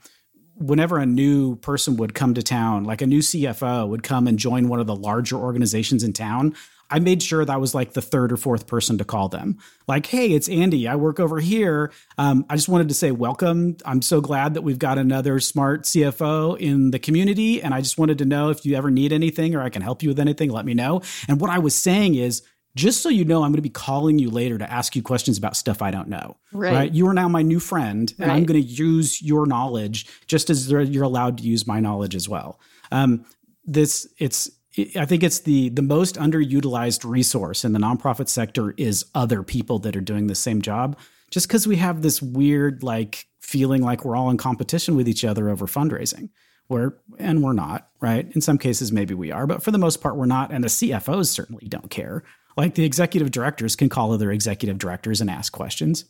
whenever 0.55 0.97
a 0.97 1.05
new 1.05 1.55
person 1.57 1.97
would 1.97 2.13
come 2.13 2.33
to 2.35 2.43
town, 2.43 2.83
like 2.83 3.01
a 3.01 3.07
new 3.07 3.19
CFO 3.19 3.87
would 3.87 4.03
come 4.03 4.27
and 4.27 4.37
join 4.37 4.67
one 4.67 4.79
of 4.79 4.87
the 4.87 4.95
larger 4.95 5.37
organizations 5.37 6.03
in 6.03 6.13
town, 6.13 6.55
I 6.91 6.99
made 6.99 7.23
sure 7.23 7.43
that 7.43 7.59
was 7.59 7.73
like 7.73 7.93
the 7.93 8.01
third 8.01 8.33
or 8.33 8.37
fourth 8.37 8.67
person 8.67 8.97
to 8.97 9.05
call 9.05 9.29
them. 9.29 9.57
Like, 9.87 10.05
hey, 10.05 10.31
it's 10.31 10.49
Andy. 10.49 10.87
I 10.87 10.97
work 10.97 11.19
over 11.21 11.39
here. 11.39 11.91
Um, 12.17 12.45
I 12.49 12.55
just 12.57 12.67
wanted 12.67 12.89
to 12.89 12.93
say 12.93 13.11
welcome. 13.11 13.77
I'm 13.85 14.01
so 14.01 14.19
glad 14.19 14.53
that 14.55 14.61
we've 14.61 14.77
got 14.77 14.97
another 14.97 15.39
smart 15.39 15.83
CFO 15.83 16.59
in 16.59 16.91
the 16.91 16.99
community. 16.99 17.61
And 17.61 17.73
I 17.73 17.79
just 17.79 17.97
wanted 17.97 18.17
to 18.17 18.25
know 18.25 18.49
if 18.49 18.65
you 18.65 18.75
ever 18.75 18.91
need 18.91 19.13
anything 19.13 19.55
or 19.55 19.61
I 19.61 19.69
can 19.69 19.81
help 19.81 20.03
you 20.03 20.09
with 20.09 20.19
anything, 20.19 20.49
let 20.49 20.65
me 20.65 20.73
know. 20.73 21.01
And 21.29 21.39
what 21.39 21.49
I 21.49 21.59
was 21.59 21.73
saying 21.73 22.15
is, 22.15 22.43
just 22.75 23.01
so 23.01 23.09
you 23.09 23.25
know, 23.25 23.43
I'm 23.43 23.51
going 23.51 23.57
to 23.57 23.61
be 23.61 23.69
calling 23.69 24.19
you 24.19 24.29
later 24.29 24.57
to 24.57 24.71
ask 24.71 24.95
you 24.95 25.01
questions 25.01 25.37
about 25.37 25.57
stuff 25.57 25.81
I 25.81 25.91
don't 25.91 26.07
know. 26.07 26.37
Right. 26.53 26.73
right? 26.73 26.93
You 26.93 27.07
are 27.07 27.13
now 27.13 27.27
my 27.27 27.41
new 27.41 27.59
friend, 27.59 28.13
and 28.17 28.27
right. 28.27 28.35
I'm 28.35 28.45
going 28.45 28.61
to 28.61 28.67
use 28.67 29.21
your 29.21 29.45
knowledge 29.45 30.07
just 30.27 30.49
as 30.49 30.71
you're 30.71 31.03
allowed 31.03 31.37
to 31.39 31.43
use 31.43 31.67
my 31.67 31.79
knowledge 31.79 32.15
as 32.15 32.29
well. 32.29 32.59
Um, 32.91 33.25
this 33.65 34.07
it's 34.17 34.49
I 34.95 35.05
think 35.05 35.23
it's 35.23 35.39
the 35.39 35.69
the 35.69 35.81
most 35.81 36.15
underutilized 36.15 37.09
resource 37.09 37.65
in 37.65 37.73
the 37.73 37.79
nonprofit 37.79 38.29
sector 38.29 38.73
is 38.77 39.05
other 39.13 39.43
people 39.43 39.79
that 39.79 39.95
are 39.95 40.01
doing 40.01 40.27
the 40.27 40.35
same 40.35 40.61
job. 40.61 40.97
Just 41.29 41.47
because 41.47 41.67
we 41.67 41.77
have 41.77 42.01
this 42.01 42.21
weird 42.21 42.83
like 42.83 43.27
feeling 43.41 43.81
like 43.81 44.05
we're 44.05 44.15
all 44.15 44.29
in 44.29 44.37
competition 44.37 44.95
with 44.95 45.09
each 45.09 45.25
other 45.25 45.49
over 45.49 45.65
fundraising, 45.65 46.29
where 46.67 46.97
and 47.19 47.43
we're 47.43 47.53
not, 47.53 47.89
right? 47.99 48.31
In 48.33 48.39
some 48.39 48.57
cases, 48.57 48.91
maybe 48.91 49.13
we 49.13 49.31
are, 49.31 49.45
but 49.45 49.61
for 49.61 49.71
the 49.71 49.77
most 49.77 50.01
part, 50.01 50.15
we're 50.15 50.25
not. 50.25 50.51
And 50.51 50.63
the 50.63 50.69
CFOs 50.69 51.27
certainly 51.27 51.67
don't 51.67 51.89
care. 51.89 52.23
Like 52.57 52.75
the 52.75 52.83
executive 52.83 53.31
directors 53.31 53.75
can 53.75 53.89
call 53.89 54.11
other 54.11 54.31
executive 54.31 54.77
directors 54.77 55.21
and 55.21 55.29
ask 55.29 55.51
questions. 55.53 56.05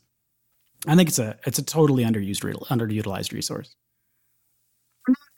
I 0.87 0.95
think 0.95 1.09
it's 1.09 1.19
a 1.19 1.37
it's 1.45 1.59
a 1.59 1.63
totally 1.63 2.03
underused 2.03 2.43
underutilized 2.43 3.31
resource. 3.31 3.75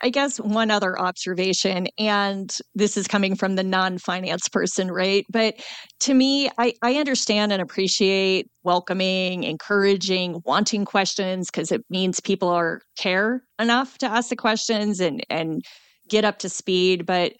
I 0.01 0.09
guess 0.09 0.37
one 0.37 0.69
other 0.69 0.99
observation, 0.99 1.87
and 1.97 2.55
this 2.75 2.97
is 2.97 3.07
coming 3.07 3.35
from 3.35 3.55
the 3.55 3.63
non 3.63 3.97
finance 3.97 4.49
person, 4.49 4.91
right? 4.91 5.25
But 5.29 5.55
to 6.01 6.13
me, 6.13 6.49
I, 6.57 6.73
I 6.81 6.95
understand 6.95 7.53
and 7.53 7.61
appreciate 7.61 8.49
welcoming, 8.63 9.43
encouraging, 9.43 10.41
wanting 10.45 10.83
questions 10.83 11.49
because 11.49 11.71
it 11.71 11.85
means 11.89 12.19
people 12.19 12.49
are 12.49 12.81
care 12.97 13.43
enough 13.59 13.97
to 13.99 14.07
ask 14.07 14.29
the 14.29 14.35
questions 14.35 14.99
and, 14.99 15.25
and 15.29 15.61
get 16.09 16.25
up 16.25 16.39
to 16.39 16.49
speed. 16.49 17.05
But 17.05 17.33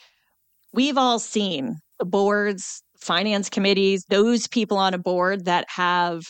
we've 0.72 0.98
all 0.98 1.20
seen 1.20 1.76
the 2.00 2.06
boards, 2.06 2.82
finance 3.04 3.50
committees, 3.50 4.06
those 4.10 4.48
people 4.48 4.78
on 4.78 4.94
a 4.94 4.98
board 4.98 5.46
that 5.46 5.66
have 5.70 6.24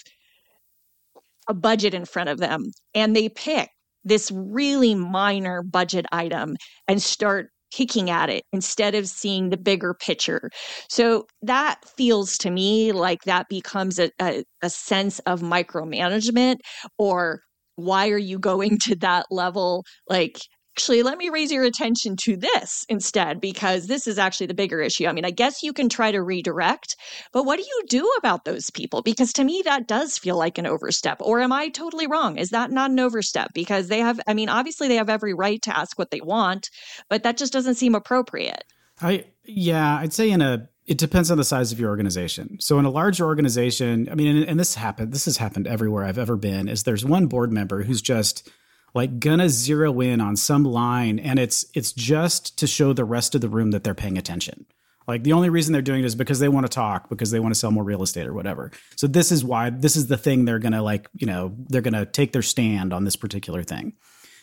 a 1.48 1.54
budget 1.54 1.94
in 1.94 2.06
front 2.06 2.30
of 2.30 2.40
them 2.40 2.66
and 2.94 3.16
they 3.16 3.30
pick 3.30 3.70
this 4.04 4.32
really 4.32 4.96
minor 4.96 5.62
budget 5.62 6.06
item 6.12 6.56
and 6.88 7.02
start 7.02 7.48
picking 7.76 8.10
at 8.10 8.30
it 8.30 8.44
instead 8.52 8.96
of 8.96 9.08
seeing 9.08 9.50
the 9.50 9.58
bigger 9.58 9.94
picture. 9.94 10.50
So 10.90 11.26
that 11.42 11.80
feels 11.98 12.38
to 12.40 12.52
me 12.52 12.92
like 12.92 13.24
that 13.24 13.48
becomes 13.50 14.00
a, 14.00 14.12
a, 14.22 14.44
a 14.62 14.70
sense 14.70 15.20
of 15.20 15.42
micromanagement 15.42 16.58
or 16.98 17.42
why 17.76 18.10
are 18.10 18.18
you 18.18 18.38
going 18.38 18.78
to 18.84 18.96
that 18.98 19.26
level? 19.32 19.84
Like, 20.08 20.40
actually, 20.74 21.04
let 21.04 21.20
me 21.20 21.30
raise 21.30 21.52
your 21.52 21.64
attention 21.64 22.16
to 22.24 22.36
this 22.36 22.84
instead, 22.90 23.40
because 23.40 23.86
this 23.86 24.08
is 24.08 24.18
actually 24.18 24.48
the 24.48 24.56
bigger 24.56 24.82
issue. 24.82 25.06
I 25.06 25.12
mean, 25.12 25.24
I 25.24 25.30
guess 25.30 25.62
you 25.62 25.72
can 25.72 25.88
try 25.88 26.12
to 26.12 26.22
redirect, 26.22 26.96
but 27.32 27.44
what 27.44 27.58
do 27.58 27.64
you 27.64 27.84
do 27.88 28.12
about 28.18 28.44
those 28.44 28.72
people? 28.72 29.04
Because 29.04 29.32
to 29.34 29.44
me, 29.44 29.62
that 29.66 29.88
does 29.88 30.18
feel 30.18 30.36
like 30.36 30.58
an 30.58 30.66
overstep. 30.66 31.18
Or 31.22 31.42
am 31.42 31.52
I 31.52 31.70
totally 31.70 32.08
wrong? 32.08 32.38
Is 32.38 32.50
that 32.50 32.72
not 32.72 32.90
an 32.90 33.00
overstep? 33.00 33.54
Because 33.54 33.88
they 33.88 34.00
have, 34.00 34.20
I 34.26 34.34
mean, 34.34 34.50
obviously 34.50 34.88
they 34.88 34.96
have 34.96 35.12
every 35.12 35.36
right 35.36 35.62
to 35.62 35.78
ask 35.78 36.00
what 36.00 36.10
they 36.10 36.22
want, 36.22 36.72
but 37.08 37.22
that 37.22 37.38
just 37.38 37.54
doesn't 37.54 37.76
seem 37.76 37.94
appropriate. 37.94 38.64
I, 39.00 39.26
yeah, 39.44 39.98
I'd 39.98 40.14
say 40.14 40.32
in 40.32 40.42
a, 40.42 40.70
it 40.88 40.98
depends 40.98 41.30
on 41.30 41.38
the 41.38 41.44
size 41.44 41.72
of 41.72 41.80
your 41.80 41.92
organization. 41.92 42.58
So 42.60 42.80
in 42.80 42.86
a 42.86 42.90
larger 42.90 43.26
organization, 43.26 44.10
I 44.12 44.16
mean, 44.16 44.38
and, 44.38 44.50
and 44.50 44.60
this 44.60 44.74
happened, 44.74 45.14
this 45.14 45.26
has 45.26 45.38
happened 45.38 45.68
everywhere 45.68 46.04
I've 46.04 46.18
ever 46.18 46.36
been, 46.36 46.68
is 46.68 46.82
there's 46.82 47.06
one 47.06 47.28
board 47.28 47.52
member 47.52 47.84
who's 47.84 48.02
just, 48.02 48.50
like 48.94 49.20
gonna 49.20 49.50
zero 49.50 50.00
in 50.02 50.22
on 50.22 50.36
some 50.36 50.64
line 50.64 51.20
and 51.20 51.40
it's 51.40 51.66
it's 51.74 51.92
just 51.92 52.58
to 52.60 52.68
show 52.68 52.94
the 52.94 53.06
rest 53.06 53.36
of 53.36 53.42
the 53.42 53.50
room 53.50 53.72
that 53.72 53.84
they're 53.84 53.96
paying 53.96 54.18
attention. 54.18 54.66
Like 55.08 55.24
the 55.24 55.34
only 55.34 55.50
reason 55.50 55.74
they're 55.74 55.82
doing 55.82 56.02
it 56.02 56.06
is 56.06 56.16
because 56.16 56.40
they 56.40 56.48
want 56.48 56.66
to 56.66 56.70
talk 56.70 57.10
because 57.10 57.32
they 57.32 57.40
want 57.40 57.54
to 57.54 57.60
sell 57.60 57.72
more 57.72 57.84
real 57.84 58.04
estate 58.04 58.28
or 58.28 58.34
whatever. 58.34 58.72
So 58.96 59.08
this 59.08 59.32
is 59.32 59.44
why 59.44 59.70
this 59.70 59.96
is 59.96 60.08
the 60.08 60.18
thing 60.18 60.46
they're 60.46 60.60
gonna 60.60 60.84
like 60.84 61.10
you 61.16 61.28
know 61.28 61.56
they're 61.70 61.82
gonna 61.82 62.06
take 62.06 62.32
their 62.32 62.42
stand 62.42 62.94
on 62.94 63.04
this 63.04 63.16
particular 63.16 63.64
thing. 63.64 63.94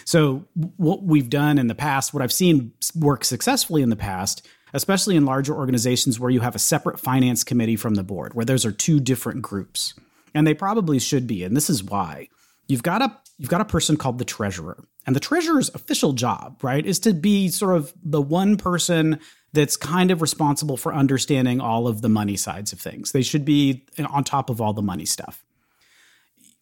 So 0.05 0.45
what 0.77 1.03
we've 1.05 1.31
done 1.31 1.59
in 1.59 1.69
the 1.69 1.75
past 1.75 2.13
what 2.13 2.23
i've 2.23 2.33
seen 2.33 2.73
work 2.97 3.25
successfully 3.25 3.83
in 3.83 3.91
the 3.91 3.97
past 3.97 4.47
especially 4.73 5.17
in 5.17 5.25
larger 5.25 5.55
organizations 5.55 6.19
where 6.19 6.31
you 6.31 6.41
have 6.41 6.55
a 6.55 6.59
separate 6.59 6.99
finance 6.99 7.45
committee 7.45 7.77
from 7.77 7.95
the 7.95 8.03
board 8.03 8.35
where 8.35 8.45
those 8.45 8.65
are 8.65 8.73
two 8.73 8.99
different 8.99 9.43
groups 9.43 9.95
and 10.35 10.47
they 10.47 10.55
probably 10.55 10.99
should 10.99 11.27
be 11.27 11.45
and 11.45 11.57
this 11.57 11.71
is 11.71 11.85
why. 11.85 12.29
You've 12.67 12.83
got 12.85 13.03
a 13.03 13.17
you've 13.40 13.48
got 13.48 13.62
a 13.62 13.64
person 13.64 13.96
called 13.96 14.18
the 14.18 14.24
treasurer. 14.24 14.85
And 15.07 15.16
the 15.16 15.20
treasurer's 15.20 15.70
official 15.74 16.12
job, 16.12 16.62
right, 16.62 16.85
is 16.85 16.98
to 17.00 17.14
be 17.14 17.48
sort 17.48 17.74
of 17.74 17.90
the 18.03 18.20
one 18.20 18.59
person 18.59 19.18
that's 19.55 19.79
kind 19.79 20.11
of 20.11 20.20
responsible 20.20 20.76
for 20.76 20.94
understanding 20.94 21.59
all 21.59 21.88
of 21.88 22.03
the 22.03 22.11
money 22.11 22.37
sides 22.37 22.70
of 22.70 22.79
things. 22.79 23.12
They 23.12 23.22
should 23.22 23.46
be 23.46 23.87
on 24.11 24.24
top 24.24 24.50
of 24.50 24.61
all 24.61 24.74
the 24.74 24.83
money 24.83 25.07
stuff. 25.07 25.42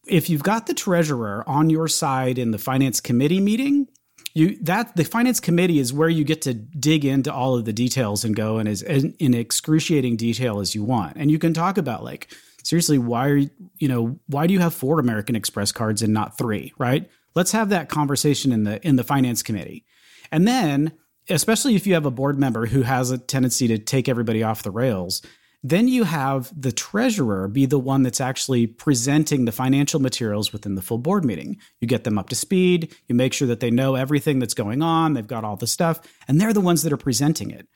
If 0.06 0.30
you've 0.30 0.44
got 0.44 0.68
the 0.68 0.72
treasurer 0.72 1.42
on 1.48 1.68
your 1.68 1.88
side 1.88 2.38
in 2.38 2.52
the 2.52 2.58
finance 2.58 3.00
committee 3.00 3.40
meeting, 3.40 3.88
you 4.34 4.56
that 4.62 4.94
the 4.94 5.04
finance 5.04 5.40
committee 5.40 5.80
is 5.80 5.92
where 5.92 6.08
you 6.08 6.22
get 6.22 6.42
to 6.42 6.54
dig 6.54 7.04
into 7.04 7.32
all 7.32 7.56
of 7.56 7.64
the 7.64 7.72
details 7.72 8.24
and 8.24 8.36
go 8.36 8.58
in 8.58 8.68
as 8.68 8.82
in, 8.82 9.14
in 9.18 9.34
excruciating 9.34 10.16
detail 10.16 10.60
as 10.60 10.76
you 10.76 10.84
want. 10.84 11.16
And 11.16 11.30
you 11.30 11.40
can 11.40 11.52
talk 11.52 11.76
about 11.76 12.04
like 12.04 12.28
seriously, 12.62 12.98
why 12.98 13.28
are 13.28 13.36
you, 13.36 13.50
you 13.78 13.88
know, 13.88 14.18
why 14.26 14.46
do 14.46 14.54
you 14.54 14.60
have 14.60 14.74
four 14.74 14.98
American 14.98 15.36
Express 15.36 15.72
cards 15.72 16.02
and 16.02 16.12
not 16.12 16.38
three, 16.38 16.72
right? 16.78 17.08
Let's 17.34 17.52
have 17.52 17.68
that 17.70 17.88
conversation 17.88 18.52
in 18.52 18.64
the 18.64 18.84
in 18.86 18.96
the 18.96 19.04
finance 19.04 19.42
committee. 19.42 19.84
And 20.30 20.46
then, 20.46 20.92
especially 21.28 21.74
if 21.74 21.86
you 21.86 21.94
have 21.94 22.06
a 22.06 22.10
board 22.10 22.38
member 22.38 22.66
who 22.66 22.82
has 22.82 23.10
a 23.10 23.18
tendency 23.18 23.68
to 23.68 23.78
take 23.78 24.08
everybody 24.08 24.42
off 24.42 24.62
the 24.62 24.70
rails, 24.70 25.22
then 25.62 25.88
you 25.88 26.04
have 26.04 26.52
the 26.58 26.72
treasurer 26.72 27.48
be 27.48 27.66
the 27.66 27.78
one 27.78 28.02
that's 28.02 28.20
actually 28.20 28.66
presenting 28.66 29.44
the 29.44 29.52
financial 29.52 30.00
materials 30.00 30.52
within 30.52 30.74
the 30.74 30.82
full 30.82 30.98
board 30.98 31.24
meeting. 31.24 31.58
You 31.80 31.88
get 31.88 32.04
them 32.04 32.18
up 32.18 32.28
to 32.28 32.36
speed, 32.36 32.94
you 33.06 33.14
make 33.14 33.32
sure 33.32 33.48
that 33.48 33.60
they 33.60 33.70
know 33.70 33.94
everything 33.94 34.38
that's 34.38 34.54
going 34.54 34.82
on, 34.82 35.14
they've 35.14 35.26
got 35.26 35.44
all 35.44 35.56
the 35.56 35.66
stuff, 35.66 36.00
and 36.28 36.40
they're 36.40 36.52
the 36.52 36.60
ones 36.60 36.82
that 36.82 36.92
are 36.92 36.98
presenting 36.98 37.50
it 37.50 37.68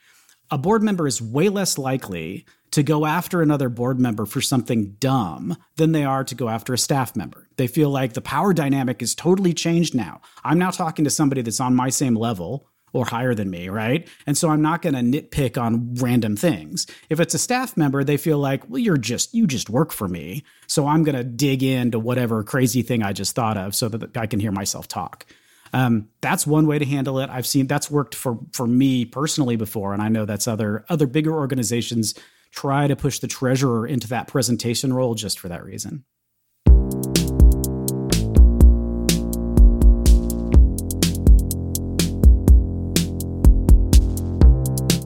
a 0.52 0.58
board 0.58 0.82
member 0.82 1.06
is 1.06 1.20
way 1.20 1.48
less 1.48 1.78
likely 1.78 2.44
to 2.72 2.82
go 2.82 3.06
after 3.06 3.40
another 3.40 3.68
board 3.68 4.00
member 4.00 4.26
for 4.26 4.40
something 4.40 4.96
dumb 4.98 5.56
than 5.76 5.92
they 5.92 6.04
are 6.04 6.24
to 6.24 6.35
go 6.35 6.48
after 6.48 6.74
a 6.74 6.78
staff 6.78 7.14
member. 7.14 7.48
They 7.56 7.66
feel 7.66 7.90
like 7.90 8.14
the 8.14 8.20
power 8.20 8.52
dynamic 8.52 9.02
is 9.02 9.14
totally 9.14 9.54
changed 9.54 9.94
now. 9.94 10.20
I'm 10.42 10.58
now 10.58 10.70
talking 10.70 11.04
to 11.04 11.11
somebody 11.11 11.42
that's 11.42 11.61
on 11.61 11.76
my 11.76 11.90
same 11.90 12.14
level 12.14 12.66
or 12.94 13.06
higher 13.06 13.35
than 13.35 13.50
me, 13.50 13.68
right? 13.68 14.06
And 14.26 14.37
so 14.37 14.50
I'm 14.50 14.61
not 14.61 14.82
going 14.82 14.94
to 14.94 15.00
nitpick 15.00 15.61
on 15.61 15.94
random 15.94 16.37
things. 16.37 16.87
If 17.08 17.20
it's 17.20 17.35
a 17.35 17.38
staff 17.38 17.76
member, 17.76 18.04
they 18.04 18.16
feel 18.16 18.38
like, 18.38 18.68
well, 18.68 18.78
you're 18.78 18.98
just, 18.98 19.35
you 19.35 19.46
just 19.46 19.70
work 19.70 19.92
for 19.92 20.08
me. 20.08 20.44
So 20.66 20.87
I'm 20.87 21.02
going 21.02 21.16
to 21.16 21.24
dig 21.24 21.62
into 21.62 21.98
whatever 21.98 22.42
crazy 22.42 22.82
thing 22.82 23.02
I 23.02 23.12
just 23.12 23.35
thought 23.35 23.56
of 23.56 23.74
so 23.74 23.88
that 23.88 24.16
I 24.16 24.26
can 24.26 24.40
hear 24.40 24.52
myself 24.52 24.88
talk. 24.88 25.26
Um, 25.74 26.08
that's 26.20 26.46
one 26.46 26.66
way 26.66 26.78
to 26.78 26.85
handle 26.85 27.18
it. 27.18 27.30
I've 27.30 27.46
seen 27.46 27.66
that's 27.66 27.90
worked 27.90 28.14
for 28.14 28.38
for 28.52 28.66
me 28.66 29.06
personally 29.06 29.56
before, 29.56 29.94
and 29.94 30.02
I 30.02 30.08
know 30.08 30.26
that's 30.26 30.46
other 30.46 30.85
other 30.90 31.06
bigger 31.06 31.32
organizations 31.32 32.14
try 32.52 32.86
to 32.86 32.94
push 32.94 33.18
the 33.18 33.26
treasurer 33.26 33.86
into 33.86 34.06
that 34.08 34.28
presentation 34.28 34.92
role 34.92 35.14
just 35.14 35.38
for 35.40 35.48
that 35.48 35.64
reason. 35.64 36.04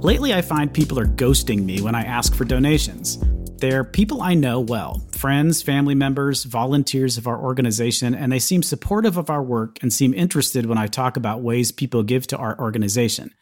Lately, 0.02 0.32
I 0.32 0.40
find 0.40 0.72
people 0.72 1.00
are 1.00 1.06
ghosting 1.06 1.64
me 1.64 1.80
when 1.80 1.96
I 1.96 2.04
ask 2.04 2.34
for 2.34 2.44
donations. 2.44 3.18
They're 3.58 3.82
people 3.82 4.22
I 4.22 4.34
know 4.34 4.60
well 4.60 5.02
friends, 5.12 5.62
family 5.62 5.94
members, 5.94 6.44
volunteers 6.44 7.16
of 7.16 7.26
our 7.26 7.38
organization, 7.38 8.14
and 8.14 8.30
they 8.30 8.38
seem 8.38 8.62
supportive 8.62 9.16
of 9.16 9.30
our 9.30 9.42
work 9.42 9.78
and 9.82 9.92
seem 9.92 10.12
interested 10.14 10.66
when 10.66 10.78
I 10.78 10.86
talk 10.86 11.16
about 11.16 11.40
ways 11.40 11.72
people 11.72 12.02
give 12.02 12.26
to 12.28 12.36
our 12.36 12.56
organization. 12.60 13.32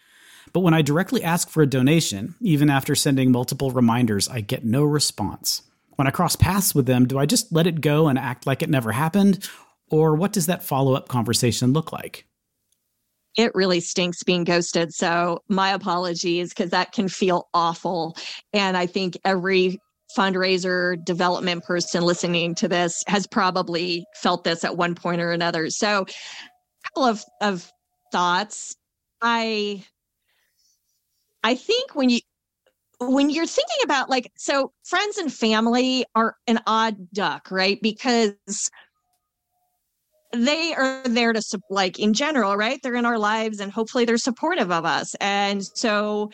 But 0.55 0.61
when 0.61 0.73
I 0.73 0.83
directly 0.83 1.23
ask 1.23 1.51
for 1.51 1.65
a 1.65 1.67
donation, 1.67 2.37
even 2.41 2.71
after 2.71 2.95
sending 2.95 3.33
multiple 3.33 3.73
reminders, 3.73 4.29
I 4.29 4.41
get 4.41 4.65
no 4.65 4.85
response. 4.85 5.63
When 5.97 6.07
I 6.07 6.13
cross 6.13 6.37
paths 6.37 6.77
with 6.77 6.87
them, 6.87 7.07
do 7.09 7.19
I 7.19 7.27
just 7.27 7.53
let 7.53 7.67
it 7.67 7.81
go 7.81 8.07
and 8.07 8.17
act 8.17 8.47
like 8.47 8.63
it 8.63 8.71
never 8.71 8.93
happened? 8.93 9.49
Or 9.91 10.15
what 10.15 10.33
does 10.33 10.47
that 10.47 10.63
follow 10.63 10.95
up 10.95 11.09
conversation 11.09 11.73
look 11.73 11.93
like? 11.93 12.27
It 13.37 13.53
really 13.57 13.81
stinks 13.81 14.23
being 14.23 14.45
ghosted. 14.45 14.95
So, 14.95 15.43
my 15.49 15.71
apologies 15.71 16.51
because 16.51 16.71
that 16.71 16.93
can 16.93 17.09
feel 17.09 17.49
awful. 17.53 18.17
And 18.53 18.77
I 18.77 18.87
think 18.87 19.19
every 19.25 19.81
fundraiser 20.17 21.05
development 21.05 21.65
person 21.65 22.05
listening 22.05 22.55
to 22.57 22.69
this 22.69 23.03
has 23.09 23.27
probably 23.27 24.05
felt 24.15 24.45
this 24.45 24.63
at 24.63 24.77
one 24.77 24.95
point 24.95 25.21
or 25.21 25.33
another. 25.33 25.69
So, 25.71 26.03
a 26.03 26.89
couple 26.89 27.05
of, 27.07 27.25
of 27.41 27.73
thoughts. 28.13 28.77
I 29.21 29.85
I 31.45 31.55
think 31.55 31.95
when 31.95 32.09
you 32.09 32.21
when 33.01 33.29
you're 33.29 33.47
thinking 33.47 33.85
about 33.85 34.09
like 34.09 34.33
so 34.37 34.73
friends 34.85 35.19
and 35.19 35.33
family 35.33 36.07
are 36.15 36.37
an 36.47 36.61
odd 36.67 36.97
duck, 37.13 37.51
right? 37.51 37.79
Because 37.83 38.35
they 40.33 40.75
are 40.75 41.03
there 41.05 41.33
to 41.33 41.43
like 41.71 41.99
in 41.99 42.15
general, 42.15 42.57
right? 42.57 42.81
They're 42.83 42.95
in 42.95 43.05
our 43.05 43.19
lives 43.19 43.61
and 43.61 43.71
hopefully 43.71 44.07
they're 44.07 44.17
supportive 44.17 44.73
of 44.73 44.85
us. 44.85 45.15
And 45.21 45.63
so 45.63 46.31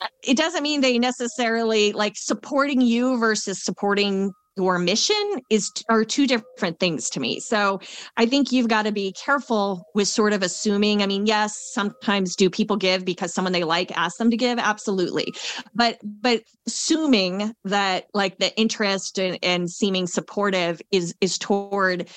uh, 0.00 0.06
it 0.22 0.36
doesn't 0.36 0.62
mean 0.62 0.82
they 0.82 0.98
necessarily 0.98 1.92
like 1.92 2.16
supporting 2.16 2.80
you 2.80 3.18
versus 3.18 3.64
supporting 3.64 4.32
your 4.58 4.78
mission 4.78 5.40
is 5.48 5.70
are 5.88 6.04
two 6.04 6.26
different 6.26 6.80
things 6.80 7.08
to 7.10 7.20
me. 7.20 7.38
So 7.40 7.80
I 8.16 8.26
think 8.26 8.50
you've 8.50 8.68
got 8.68 8.82
to 8.82 8.92
be 8.92 9.12
careful 9.12 9.86
with 9.94 10.08
sort 10.08 10.32
of 10.32 10.42
assuming. 10.42 11.02
I 11.02 11.06
mean, 11.06 11.26
yes, 11.26 11.56
sometimes 11.72 12.34
do 12.34 12.50
people 12.50 12.76
give 12.76 13.04
because 13.04 13.32
someone 13.32 13.52
they 13.52 13.64
like 13.64 13.96
ask 13.96 14.18
them 14.18 14.30
to 14.30 14.36
give? 14.36 14.58
Absolutely. 14.58 15.32
But 15.74 15.98
but 16.02 16.42
assuming 16.66 17.54
that 17.64 18.06
like 18.14 18.38
the 18.38 18.54
interest 18.58 19.18
and, 19.18 19.38
and 19.42 19.70
seeming 19.70 20.08
supportive 20.08 20.82
is 20.90 21.14
is 21.20 21.38
toward 21.38 22.08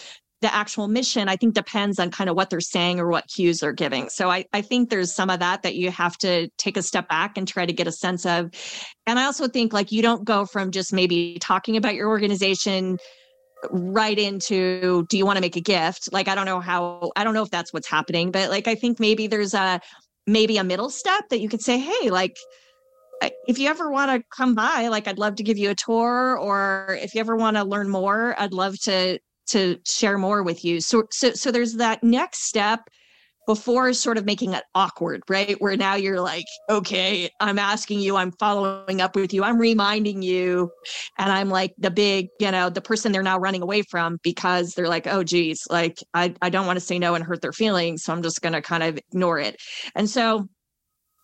the 0.41 0.53
actual 0.53 0.87
mission 0.87 1.29
i 1.29 1.35
think 1.35 1.53
depends 1.53 1.99
on 1.99 2.09
kind 2.11 2.29
of 2.29 2.35
what 2.35 2.49
they're 2.49 2.59
saying 2.59 2.99
or 2.99 3.07
what 3.07 3.27
cues 3.27 3.59
they're 3.59 3.73
giving. 3.73 4.09
So 4.09 4.29
I, 4.29 4.45
I 4.53 4.61
think 4.61 4.89
there's 4.89 5.13
some 5.13 5.29
of 5.29 5.39
that 5.39 5.63
that 5.63 5.75
you 5.75 5.91
have 5.91 6.17
to 6.19 6.49
take 6.57 6.77
a 6.77 6.81
step 6.81 7.07
back 7.07 7.37
and 7.37 7.47
try 7.47 7.65
to 7.65 7.73
get 7.73 7.87
a 7.87 7.91
sense 7.91 8.25
of. 8.25 8.51
And 9.07 9.19
i 9.19 9.25
also 9.25 9.47
think 9.47 9.73
like 9.73 9.91
you 9.91 10.01
don't 10.01 10.23
go 10.25 10.45
from 10.45 10.71
just 10.71 10.93
maybe 10.93 11.37
talking 11.39 11.77
about 11.77 11.95
your 11.95 12.09
organization 12.09 12.97
right 13.69 14.17
into 14.17 15.05
do 15.07 15.17
you 15.17 15.25
want 15.25 15.37
to 15.37 15.41
make 15.41 15.55
a 15.55 15.61
gift? 15.61 16.09
Like 16.11 16.27
i 16.27 16.35
don't 16.35 16.45
know 16.45 16.59
how 16.59 17.11
i 17.15 17.23
don't 17.23 17.33
know 17.33 17.43
if 17.43 17.51
that's 17.51 17.73
what's 17.73 17.87
happening 17.87 18.31
but 18.31 18.49
like 18.49 18.67
i 18.67 18.75
think 18.75 18.99
maybe 18.99 19.27
there's 19.27 19.53
a 19.53 19.79
maybe 20.27 20.57
a 20.57 20.63
middle 20.63 20.89
step 20.89 21.29
that 21.29 21.39
you 21.39 21.49
could 21.49 21.61
say 21.61 21.79
hey 21.79 22.09
like 22.09 22.37
if 23.47 23.59
you 23.59 23.69
ever 23.69 23.91
want 23.91 24.11
to 24.11 24.27
come 24.35 24.55
by 24.55 24.87
like 24.87 25.07
i'd 25.07 25.19
love 25.19 25.35
to 25.35 25.43
give 25.43 25.57
you 25.57 25.69
a 25.69 25.75
tour 25.75 26.37
or 26.37 26.97
if 27.01 27.13
you 27.13 27.21
ever 27.21 27.35
want 27.35 27.57
to 27.57 27.63
learn 27.63 27.89
more 27.89 28.35
i'd 28.39 28.53
love 28.53 28.79
to 28.79 29.19
to 29.47 29.77
share 29.85 30.17
more 30.17 30.43
with 30.43 30.63
you. 30.63 30.81
So, 30.81 31.03
so, 31.11 31.31
so 31.33 31.51
there's 31.51 31.73
that 31.75 32.03
next 32.03 32.43
step 32.43 32.81
before 33.47 33.91
sort 33.91 34.17
of 34.17 34.25
making 34.25 34.53
it 34.53 34.63
awkward, 34.75 35.23
right? 35.27 35.59
Where 35.59 35.75
now 35.75 35.95
you're 35.95 36.21
like, 36.21 36.45
okay, 36.69 37.29
I'm 37.39 37.57
asking 37.57 37.99
you, 37.99 38.15
I'm 38.15 38.31
following 38.33 39.01
up 39.01 39.15
with 39.15 39.33
you, 39.33 39.43
I'm 39.43 39.57
reminding 39.57 40.21
you. 40.21 40.71
And 41.17 41.31
I'm 41.31 41.49
like 41.49 41.73
the 41.77 41.91
big, 41.91 42.29
you 42.39 42.51
know, 42.51 42.69
the 42.69 42.81
person 42.81 43.11
they're 43.11 43.23
now 43.23 43.39
running 43.39 43.61
away 43.61 43.81
from 43.81 44.19
because 44.23 44.73
they're 44.73 44.87
like, 44.87 45.07
oh, 45.07 45.23
geez, 45.23 45.63
like 45.69 45.97
I, 46.13 46.35
I 46.41 46.49
don't 46.49 46.67
want 46.67 46.77
to 46.77 46.85
say 46.85 46.99
no 46.99 47.15
and 47.15 47.25
hurt 47.25 47.41
their 47.41 47.51
feelings. 47.51 48.03
So 48.03 48.13
I'm 48.13 48.21
just 48.21 48.41
going 48.41 48.53
to 48.53 48.61
kind 48.61 48.83
of 48.83 48.97
ignore 48.97 49.39
it. 49.39 49.57
And 49.95 50.09
so 50.09 50.47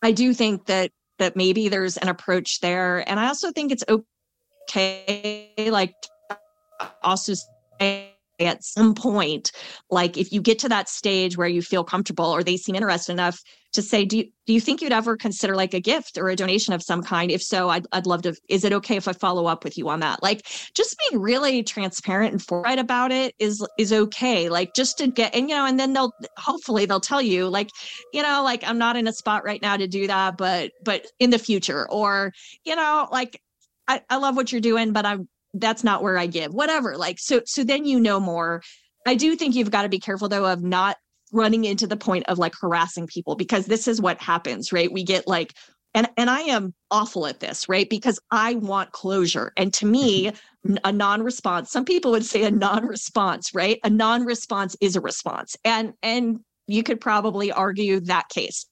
I 0.01 0.11
do 0.11 0.33
think 0.33 0.65
that 0.65 0.91
that 1.19 1.35
maybe 1.35 1.67
there's 1.67 1.97
an 1.97 2.09
approach 2.09 2.59
there. 2.59 3.07
And 3.09 3.19
I 3.19 3.27
also 3.27 3.51
think 3.51 3.71
it's 3.71 3.83
okay, 4.69 5.51
like 5.69 5.93
also 7.01 7.33
at 7.79 8.63
some 8.63 8.93
point 8.93 9.51
like 9.89 10.17
if 10.17 10.31
you 10.31 10.41
get 10.41 10.59
to 10.59 10.69
that 10.69 10.89
stage 10.89 11.37
where 11.37 11.47
you 11.47 11.61
feel 11.61 11.83
comfortable 11.83 12.25
or 12.25 12.43
they 12.43 12.57
seem 12.57 12.75
interested 12.75 13.11
enough 13.11 13.41
to 13.73 13.81
say 13.81 14.05
do 14.05 14.17
you, 14.17 14.23
do 14.45 14.53
you 14.53 14.61
think 14.61 14.81
you'd 14.81 14.93
ever 14.93 15.17
consider 15.17 15.55
like 15.55 15.73
a 15.73 15.79
gift 15.79 16.17
or 16.17 16.29
a 16.29 16.35
donation 16.35 16.73
of 16.73 16.81
some 16.81 17.03
kind? 17.03 17.31
If 17.31 17.43
so 17.43 17.69
I'd, 17.69 17.85
I'd 17.91 18.07
love 18.07 18.21
to 18.23 18.35
is 18.47 18.63
it 18.63 18.73
okay 18.73 18.95
if 18.95 19.07
i 19.07 19.13
follow 19.13 19.45
up 19.45 19.63
with 19.63 19.77
you 19.77 19.89
on 19.89 19.99
that? 19.99 20.23
Like 20.23 20.45
just 20.73 20.95
being 21.09 21.21
really 21.21 21.63
transparent 21.63 22.31
and 22.31 22.41
forthright 22.41 22.79
about 22.79 23.11
it 23.11 23.35
is 23.39 23.65
is 23.77 23.91
okay 23.91 24.49
like 24.49 24.73
just 24.73 24.97
to 24.99 25.07
get 25.07 25.35
and 25.35 25.49
you 25.49 25.55
know 25.55 25.65
and 25.65 25.79
then 25.79 25.93
they'll 25.93 26.13
hopefully 26.37 26.85
they'll 26.85 26.99
tell 26.99 27.21
you 27.21 27.47
like 27.47 27.69
you 28.13 28.21
know 28.21 28.41
like 28.43 28.63
i'm 28.63 28.77
not 28.77 28.95
in 28.95 29.07
a 29.07 29.13
spot 29.13 29.43
right 29.43 29.61
now 29.61 29.75
to 29.77 29.87
do 29.87 30.07
that 30.07 30.37
but 30.37 30.71
but 30.83 31.05
in 31.19 31.29
the 31.29 31.39
future 31.39 31.89
or 31.89 32.31
you 32.63 32.75
know 32.75 33.07
like 33.11 33.41
I, 33.87 34.01
I 34.09 34.17
love 34.17 34.35
what 34.35 34.51
you're 34.51 34.59
doing, 34.59 34.91
but 34.91 35.05
I'm 35.05 35.29
that's 35.59 35.83
not 35.83 36.03
where 36.03 36.17
I 36.17 36.27
give, 36.27 36.53
whatever. 36.53 36.97
Like, 36.97 37.19
so, 37.19 37.41
so 37.45 37.63
then 37.63 37.85
you 37.85 37.99
know 37.99 38.19
more. 38.19 38.61
I 39.05 39.15
do 39.15 39.35
think 39.35 39.55
you've 39.55 39.71
got 39.71 39.83
to 39.83 39.89
be 39.89 39.99
careful 39.99 40.29
though 40.29 40.45
of 40.45 40.61
not 40.61 40.97
running 41.31 41.65
into 41.65 41.87
the 41.87 41.97
point 41.97 42.25
of 42.27 42.37
like 42.37 42.53
harassing 42.59 43.07
people 43.07 43.35
because 43.35 43.65
this 43.65 43.87
is 43.87 44.01
what 44.01 44.21
happens, 44.21 44.71
right? 44.71 44.91
We 44.91 45.03
get 45.03 45.27
like, 45.27 45.53
and 45.93 46.07
and 46.17 46.29
I 46.29 46.41
am 46.41 46.73
awful 46.91 47.25
at 47.25 47.39
this, 47.39 47.67
right? 47.67 47.89
Because 47.89 48.19
I 48.31 48.55
want 48.55 48.91
closure. 48.91 49.51
And 49.57 49.73
to 49.75 49.85
me, 49.85 50.27
mm-hmm. 50.27 50.75
a 50.83 50.91
non-response, 50.91 51.71
some 51.71 51.85
people 51.85 52.11
would 52.11 52.25
say 52.25 52.43
a 52.43 52.51
non-response, 52.51 53.53
right? 53.53 53.79
A 53.83 53.89
non-response 53.89 54.75
is 54.81 54.95
a 54.95 55.01
response. 55.01 55.55
And 55.65 55.93
and 56.03 56.39
you 56.67 56.83
could 56.83 56.99
probably 56.99 57.51
argue 57.51 57.99
that 58.01 58.29
case. 58.29 58.65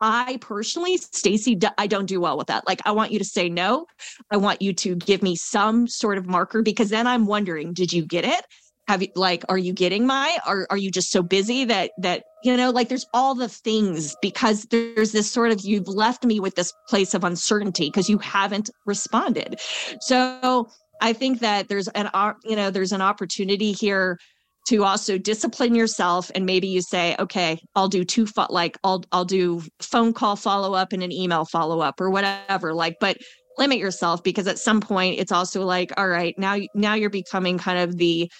I 0.00 0.38
personally, 0.40 0.96
Stacey, 0.96 1.58
I 1.78 1.86
don't 1.86 2.06
do 2.06 2.20
well 2.20 2.36
with 2.36 2.48
that. 2.48 2.66
Like, 2.66 2.80
I 2.84 2.92
want 2.92 3.12
you 3.12 3.18
to 3.18 3.24
say 3.24 3.48
no. 3.48 3.86
I 4.30 4.36
want 4.38 4.62
you 4.62 4.72
to 4.72 4.96
give 4.96 5.22
me 5.22 5.36
some 5.36 5.86
sort 5.86 6.18
of 6.18 6.26
marker 6.26 6.62
because 6.62 6.90
then 6.90 7.06
I'm 7.06 7.26
wondering, 7.26 7.72
did 7.72 7.92
you 7.92 8.04
get 8.04 8.24
it? 8.24 8.44
Have 8.88 9.00
you 9.00 9.08
like, 9.14 9.44
are 9.48 9.58
you 9.58 9.72
getting 9.72 10.06
my? 10.06 10.38
Are 10.44 10.66
are 10.68 10.76
you 10.76 10.90
just 10.90 11.12
so 11.12 11.22
busy 11.22 11.64
that 11.66 11.92
that 11.98 12.24
you 12.42 12.56
know, 12.56 12.70
like 12.70 12.88
there's 12.88 13.06
all 13.14 13.36
the 13.36 13.48
things 13.48 14.16
because 14.20 14.64
there's 14.64 15.12
this 15.12 15.30
sort 15.30 15.52
of 15.52 15.60
you've 15.60 15.86
left 15.86 16.24
me 16.24 16.40
with 16.40 16.56
this 16.56 16.72
place 16.88 17.14
of 17.14 17.22
uncertainty 17.22 17.86
because 17.86 18.10
you 18.10 18.18
haven't 18.18 18.70
responded. 18.84 19.60
So 20.00 20.68
I 21.00 21.12
think 21.12 21.38
that 21.40 21.68
there's 21.68 21.86
an 21.88 22.10
you 22.44 22.56
know 22.56 22.70
there's 22.70 22.92
an 22.92 23.02
opportunity 23.02 23.70
here 23.70 24.18
to 24.64 24.84
also 24.84 25.18
discipline 25.18 25.74
yourself 25.74 26.30
and 26.34 26.46
maybe 26.46 26.68
you 26.68 26.80
say 26.80 27.16
okay 27.18 27.58
i'll 27.74 27.88
do 27.88 28.04
two 28.04 28.26
fo- 28.26 28.46
like 28.50 28.78
i'll 28.84 29.04
i'll 29.12 29.24
do 29.24 29.62
phone 29.80 30.12
call 30.12 30.36
follow 30.36 30.74
up 30.74 30.92
and 30.92 31.02
an 31.02 31.12
email 31.12 31.44
follow 31.44 31.80
up 31.80 32.00
or 32.00 32.10
whatever 32.10 32.72
like 32.72 32.96
but 33.00 33.16
limit 33.58 33.78
yourself 33.78 34.22
because 34.22 34.46
at 34.46 34.58
some 34.58 34.80
point 34.80 35.18
it's 35.18 35.32
also 35.32 35.64
like 35.64 35.92
all 35.96 36.08
right 36.08 36.38
now 36.38 36.56
now 36.74 36.94
you're 36.94 37.10
becoming 37.10 37.58
kind 37.58 37.78
of 37.78 37.96
the 37.98 38.30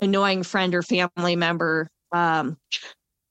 annoying 0.00 0.42
friend 0.42 0.74
or 0.74 0.82
family 0.82 1.36
member 1.36 1.88
um 2.12 2.56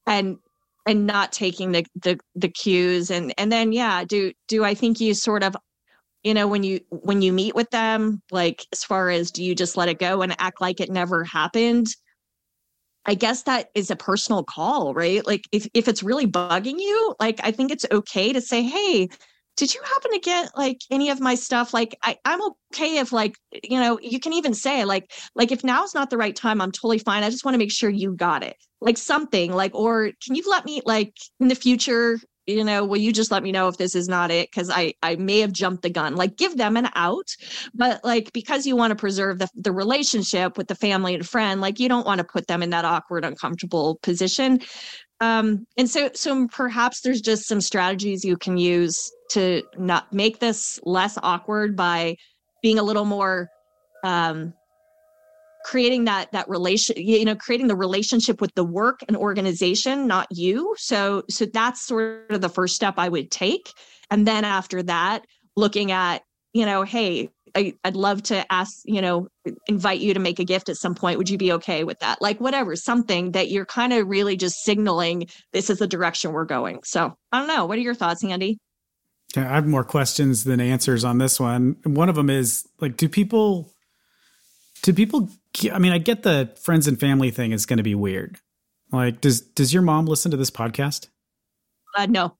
and 0.07 0.37
and 0.85 1.05
not 1.05 1.31
taking 1.31 1.71
the 1.71 1.85
the 2.03 2.19
the 2.35 2.49
cues 2.49 3.09
and 3.09 3.33
and 3.37 3.51
then 3.51 3.71
yeah 3.71 4.03
do 4.03 4.31
do 4.47 4.63
i 4.63 4.73
think 4.73 4.99
you 4.99 5.13
sort 5.13 5.43
of 5.43 5.55
you 6.23 6.33
know 6.33 6.47
when 6.47 6.63
you 6.63 6.79
when 6.89 7.21
you 7.21 7.33
meet 7.33 7.55
with 7.55 7.69
them 7.71 8.21
like 8.31 8.65
as 8.71 8.83
far 8.83 9.09
as 9.09 9.31
do 9.31 9.43
you 9.43 9.55
just 9.55 9.77
let 9.77 9.89
it 9.89 9.99
go 9.99 10.21
and 10.21 10.35
act 10.39 10.61
like 10.61 10.79
it 10.79 10.89
never 10.89 11.23
happened 11.23 11.87
I 13.05 13.13
guess 13.15 13.43
that 13.43 13.69
is 13.75 13.91
a 13.91 13.95
personal 13.95 14.43
call, 14.43 14.93
right? 14.93 15.25
Like 15.25 15.45
if 15.51 15.67
if 15.73 15.87
it's 15.87 16.03
really 16.03 16.27
bugging 16.27 16.79
you, 16.79 17.15
like 17.19 17.39
I 17.43 17.51
think 17.51 17.71
it's 17.71 17.85
okay 17.91 18.33
to 18.33 18.41
say, 18.41 18.63
"Hey, 18.63 19.09
did 19.57 19.73
you 19.73 19.81
happen 19.83 20.11
to 20.11 20.19
get 20.19 20.49
like 20.57 20.81
any 20.91 21.09
of 21.09 21.19
my 21.19 21.35
stuff? 21.35 21.73
Like, 21.73 21.97
I, 22.03 22.17
I'm 22.25 22.41
okay 22.41 22.97
if 22.97 23.11
like, 23.11 23.37
you 23.63 23.79
know, 23.79 23.99
you 24.01 24.19
can 24.19 24.33
even 24.33 24.53
say 24.53 24.83
like, 24.83 25.11
like 25.33 25.51
if 25.51 25.63
now's 25.63 25.95
not 25.95 26.09
the 26.09 26.17
right 26.17 26.35
time, 26.35 26.61
I'm 26.61 26.71
totally 26.71 26.99
fine. 26.99 27.23
I 27.23 27.29
just 27.29 27.45
want 27.45 27.55
to 27.55 27.59
make 27.59 27.71
sure 27.71 27.89
you 27.89 28.13
got 28.15 28.43
it. 28.43 28.57
Like 28.81 28.97
something 28.97 29.53
like, 29.53 29.73
or 29.73 30.11
can 30.25 30.35
you 30.35 30.43
let 30.47 30.65
me 30.65 30.81
like 30.85 31.13
in 31.39 31.47
the 31.47 31.55
future, 31.55 32.19
you 32.47 32.63
know, 32.63 32.85
will 32.85 32.97
you 32.97 33.11
just 33.11 33.31
let 33.31 33.43
me 33.43 33.51
know 33.51 33.67
if 33.67 33.77
this 33.77 33.95
is 33.95 34.07
not 34.07 34.31
it? 34.31 34.51
Cause 34.51 34.69
I, 34.69 34.93
I 35.01 35.15
may 35.15 35.39
have 35.39 35.51
jumped 35.51 35.81
the 35.81 35.89
gun, 35.89 36.15
like 36.15 36.37
give 36.37 36.57
them 36.57 36.77
an 36.77 36.89
out, 36.95 37.35
but 37.73 38.03
like, 38.03 38.31
because 38.33 38.67
you 38.67 38.75
want 38.75 38.91
to 38.91 38.95
preserve 38.95 39.39
the, 39.39 39.49
the 39.55 39.71
relationship 39.71 40.57
with 40.57 40.67
the 40.67 40.75
family 40.75 41.15
and 41.15 41.27
friend, 41.27 41.61
like 41.61 41.79
you 41.79 41.89
don't 41.89 42.05
want 42.05 42.19
to 42.19 42.23
put 42.23 42.47
them 42.47 42.61
in 42.61 42.69
that 42.69 42.85
awkward, 42.85 43.25
uncomfortable 43.25 43.99
position. 44.03 44.61
Um, 45.21 45.65
and 45.77 45.89
so, 45.89 46.09
so 46.13 46.47
perhaps 46.47 47.01
there's 47.01 47.21
just 47.21 47.47
some 47.47 47.61
strategies 47.61 48.23
you 48.23 48.37
can 48.37 48.57
use 48.57 49.11
to 49.31 49.63
not 49.77 50.11
make 50.13 50.39
this 50.39 50.79
less 50.83 51.17
awkward 51.23 51.75
by 51.75 52.15
being 52.61 52.79
a 52.79 52.83
little 52.83 53.05
more, 53.05 53.49
um, 54.03 54.53
creating 55.65 56.05
that 56.05 56.31
that 56.31 56.47
relation 56.47 56.95
you 56.95 57.25
know 57.25 57.35
creating 57.35 57.65
the 57.65 57.75
relationship 57.75 58.39
with 58.39 58.53
the 58.53 58.63
work 58.63 58.99
and 59.07 59.17
organization 59.17 60.05
not 60.05 60.27
you. 60.29 60.75
So 60.77 61.23
so 61.27 61.45
that's 61.45 61.83
sort 61.83 62.29
of 62.29 62.41
the 62.41 62.49
first 62.49 62.75
step 62.75 62.93
i 62.97 63.09
would 63.09 63.31
take. 63.31 63.73
And 64.11 64.27
then 64.27 64.45
after 64.45 64.83
that 64.83 65.25
looking 65.55 65.91
at 65.91 66.21
you 66.53 66.65
know 66.65 66.83
hey 66.83 67.29
I, 67.55 67.73
would 67.83 67.95
love 67.95 68.21
to 68.23 68.51
ask 68.53 68.81
you 68.85 69.01
know 69.01 69.27
invite 69.65 70.01
you 70.01 70.13
to 70.13 70.19
make 70.19 70.39
a 70.39 70.45
gift 70.45 70.69
at 70.69 70.77
some 70.77 70.93
point. 70.93 71.17
Would 71.17 71.31
you 71.31 71.37
be 71.39 71.53
okay 71.53 71.83
with 71.83 71.99
that? 71.99 72.21
Like 72.21 72.39
whatever 72.39 72.75
something 72.75 73.31
that 73.31 73.49
you're 73.49 73.65
kind 73.65 73.91
of 73.91 74.07
really 74.07 74.37
just 74.37 74.63
signaling 74.63 75.27
this 75.51 75.71
is 75.71 75.79
the 75.79 75.87
direction 75.87 76.31
we're 76.31 76.45
going. 76.45 76.81
So 76.83 77.17
i 77.31 77.39
don't 77.39 77.47
know. 77.47 77.65
What 77.65 77.79
are 77.79 77.81
your 77.81 77.95
thoughts 77.95 78.23
andy? 78.23 78.59
Yeah, 79.35 79.49
I 79.49 79.55
have 79.55 79.65
more 79.65 79.83
questions 79.83 80.43
than 80.43 80.61
answers 80.61 81.03
on 81.03 81.17
this 81.17 81.39
one. 81.39 81.77
One 81.83 82.07
of 82.07 82.15
them 82.15 82.29
is 82.29 82.65
like, 82.79 82.95
do 82.95 83.09
people, 83.09 83.74
do 84.85 84.93
people 84.93 85.29
I 85.73 85.79
mean, 85.79 85.91
I 85.91 85.97
get 85.97 86.21
the 86.21 86.51
friends 86.61 86.87
and 86.87 86.99
family 86.99 87.31
thing 87.31 87.51
is 87.51 87.65
going 87.65 87.77
to 87.77 87.83
be 87.83 87.95
weird. 87.95 88.37
Like, 88.91 89.19
does 89.19 89.41
does 89.41 89.73
your 89.73 89.81
mom 89.81 90.05
listen 90.05 90.29
to 90.29 90.37
this 90.37 90.51
podcast? 90.51 91.09
Uh, 91.97 92.05
no. 92.05 92.37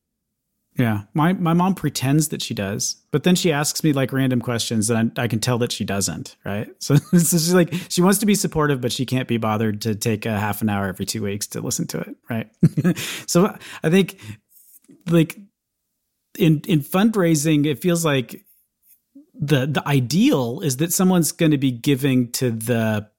Yeah, 0.78 1.04
my 1.16 1.34
my 1.34 1.54
mom 1.54 1.74
pretends 1.74 2.28
that 2.28 2.44
she 2.44 2.54
does, 2.54 2.98
but 3.12 3.24
then 3.24 3.36
she 3.36 3.52
asks 3.52 3.84
me 3.84 3.94
like 3.94 4.14
random 4.14 4.42
questions, 4.42 4.92
and 4.92 5.12
I, 5.18 5.24
I 5.24 5.28
can 5.28 5.40
tell 5.40 5.58
that 5.60 5.72
she 5.72 5.86
doesn't. 5.86 6.36
Right, 6.46 6.70
so, 6.80 6.98
so 6.98 7.18
she's 7.18 7.54
like 7.54 7.74
she 7.90 8.04
wants 8.04 8.20
to 8.20 8.28
be 8.28 8.36
supportive, 8.36 8.80
but 8.80 8.92
she 8.92 9.08
can't 9.08 9.28
be 9.28 9.38
bothered 9.38 9.82
to 9.82 9.96
take 9.96 10.28
a 10.28 10.38
half 10.38 10.62
an 10.62 10.70
hour 10.70 10.88
every 10.88 11.06
two 11.06 11.24
weeks 11.24 11.48
to 11.48 11.62
listen 11.62 11.88
to 11.88 12.00
it. 12.02 12.16
Right, 12.30 12.50
so 13.26 13.58
I 13.82 13.90
think 13.90 14.20
like 15.10 15.40
in 16.38 16.62
in 16.68 16.82
fundraising, 16.82 17.66
it 17.66 17.82
feels 17.82 18.06
like 18.06 18.46
the 19.48 19.66
the 19.66 19.88
ideal 19.88 20.62
is 20.62 20.78
that 20.78 20.94
someone's 20.94 21.32
going 21.32 21.52
to 21.52 21.58
be 21.58 21.72
giving 21.72 22.32
to 22.34 22.52
the 22.52 23.10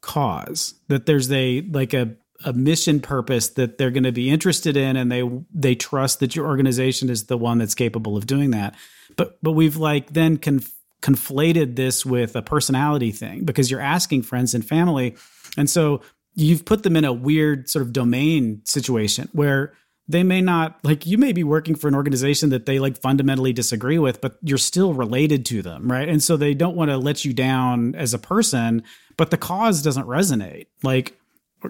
cause 0.00 0.74
that 0.88 1.06
there's 1.06 1.30
a 1.30 1.62
like 1.70 1.94
a 1.94 2.16
a 2.44 2.52
mission 2.52 3.00
purpose 3.00 3.50
that 3.50 3.78
they're 3.78 3.90
going 3.90 4.02
to 4.02 4.12
be 4.12 4.28
interested 4.28 4.76
in 4.76 4.96
and 4.96 5.10
they 5.10 5.22
they 5.54 5.74
trust 5.74 6.20
that 6.20 6.34
your 6.34 6.46
organization 6.46 7.08
is 7.08 7.24
the 7.24 7.38
one 7.38 7.58
that's 7.58 7.74
capable 7.74 8.16
of 8.16 8.26
doing 8.26 8.50
that. 8.50 8.74
But 9.16 9.38
but 9.42 9.52
we've 9.52 9.76
like 9.76 10.12
then 10.12 10.36
conf- 10.36 10.74
conflated 11.02 11.76
this 11.76 12.04
with 12.04 12.34
a 12.36 12.42
personality 12.42 13.12
thing 13.12 13.44
because 13.44 13.70
you're 13.70 13.80
asking 13.80 14.22
friends 14.22 14.54
and 14.54 14.64
family. 14.64 15.16
And 15.56 15.68
so 15.68 16.00
you've 16.34 16.64
put 16.64 16.82
them 16.82 16.96
in 16.96 17.04
a 17.04 17.12
weird 17.12 17.68
sort 17.68 17.84
of 17.84 17.92
domain 17.92 18.62
situation 18.64 19.28
where 19.32 19.74
they 20.08 20.22
may 20.22 20.40
not 20.40 20.78
like 20.82 21.06
you 21.06 21.16
may 21.16 21.32
be 21.32 21.44
working 21.44 21.74
for 21.74 21.88
an 21.88 21.94
organization 21.94 22.50
that 22.50 22.66
they 22.66 22.78
like 22.78 23.00
fundamentally 23.00 23.52
disagree 23.52 23.98
with 23.98 24.20
but 24.20 24.36
you're 24.42 24.58
still 24.58 24.94
related 24.94 25.46
to 25.46 25.62
them 25.62 25.90
right? 25.90 26.08
And 26.08 26.22
so 26.22 26.36
they 26.36 26.54
don't 26.54 26.76
want 26.76 26.90
to 26.90 26.96
let 26.96 27.24
you 27.24 27.32
down 27.32 27.94
as 27.94 28.14
a 28.14 28.18
person 28.18 28.82
but 29.16 29.30
the 29.30 29.36
cause 29.36 29.82
doesn't 29.82 30.06
resonate. 30.06 30.66
Like 30.82 31.18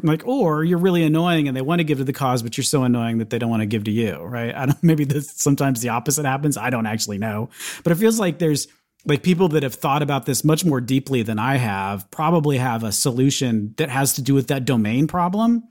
like 0.03 0.27
or 0.27 0.64
you're 0.64 0.79
really 0.79 1.05
annoying 1.05 1.49
and 1.49 1.57
they 1.57 1.61
want 1.61 1.81
to 1.81 1.85
give 1.85 1.99
to 1.99 2.05
the 2.05 2.12
cause 2.14 2.42
but 2.42 2.57
you're 2.57 2.64
so 2.64 2.83
annoying 2.83 3.18
that 3.18 3.29
they 3.29 3.38
don't 3.38 3.51
want 3.51 3.61
to 3.61 3.66
give 3.66 3.85
to 3.85 3.90
you 3.90 4.16
right? 4.23 4.55
I 4.55 4.66
don't 4.66 4.83
maybe 4.83 5.05
this 5.05 5.31
sometimes 5.33 5.81
the 5.81 5.90
opposite 5.90 6.25
happens. 6.25 6.57
I 6.57 6.71
don't 6.71 6.87
actually 6.87 7.18
know. 7.18 7.51
But 7.85 7.92
it 7.92 7.97
feels 7.97 8.18
like 8.18 8.38
there's 8.38 8.68
like 9.05 9.23
people 9.23 9.49
that 9.49 9.62
have 9.62 9.75
thought 9.75 10.03
about 10.03 10.27
this 10.27 10.45
much 10.45 10.64
more 10.64 10.81
deeply 10.81 11.23
than 11.23 11.37
i 11.37 11.57
have 11.57 12.09
probably 12.12 12.57
have 12.57 12.85
a 12.85 12.92
solution 12.92 13.75
that 13.77 13.90
has 13.90 14.14
to 14.14 14.23
do 14.23 14.33
with 14.33 14.47
that 14.47 14.64
domain 14.64 15.09
problem 15.09 15.64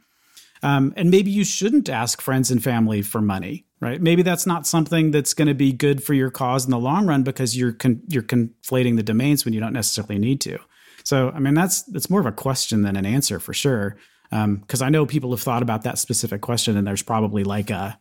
um, 0.64 0.94
and 0.96 1.10
maybe 1.10 1.32
you 1.32 1.44
shouldn't 1.44 1.90
ask 1.90 2.22
friends 2.22 2.52
and 2.52 2.64
family 2.64 3.02
for 3.02 3.22
money, 3.22 3.66
right? 3.80 4.02
Maybe 4.02 4.22
that's 4.22 4.46
not 4.46 4.68
something 4.68 5.12
that's 5.12 5.34
going 5.34 5.48
to 5.48 5.54
be 5.54 5.72
good 5.74 6.04
for 6.04 6.14
your 6.14 6.30
cause 6.30 6.66
in 6.66 6.72
the 6.72 6.80
long 6.80 7.08
run 7.08 7.24
because 7.24 7.58
you're 7.58 7.74
con- 7.74 8.02
you're 8.08 8.24
conflating 8.24 8.96
the 8.96 9.04
domains 9.04 9.44
when 9.44 9.54
you 9.54 9.60
don't 9.60 9.74
necessarily 9.74 10.20
need 10.20 10.40
to. 10.42 10.60
So, 11.04 11.32
I 11.32 11.40
mean, 11.40 11.56
that's 11.56 11.82
that's 11.84 12.10
more 12.10 12.20
of 12.20 12.28
a 12.28 12.32
question 12.32 12.84
than 12.84 12.96
an 12.96 13.06
answer 13.06 13.40
for 13.40 13.54
sure. 13.54 13.98
Because 14.30 14.82
um, 14.82 14.86
I 14.86 14.90
know 14.90 15.06
people 15.06 15.32
have 15.32 15.42
thought 15.42 15.64
about 15.64 15.84
that 15.84 15.98
specific 15.98 16.42
question, 16.42 16.78
and 16.78 16.88
there's 16.88 17.04
probably 17.04 17.44
like 17.44 17.70
a 17.70 18.00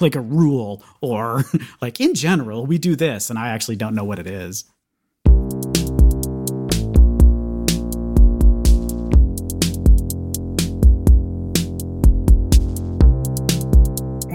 like 0.00 0.16
a 0.16 0.20
rule 0.20 0.82
or 1.00 1.44
like 1.80 2.00
in 2.00 2.14
general 2.14 2.66
we 2.66 2.78
do 2.78 2.96
this, 2.96 3.28
and 3.28 3.38
I 3.38 3.50
actually 3.50 3.76
don't 3.76 3.94
know 3.94 4.04
what 4.04 4.18
it 4.18 4.26
is. 4.26 4.64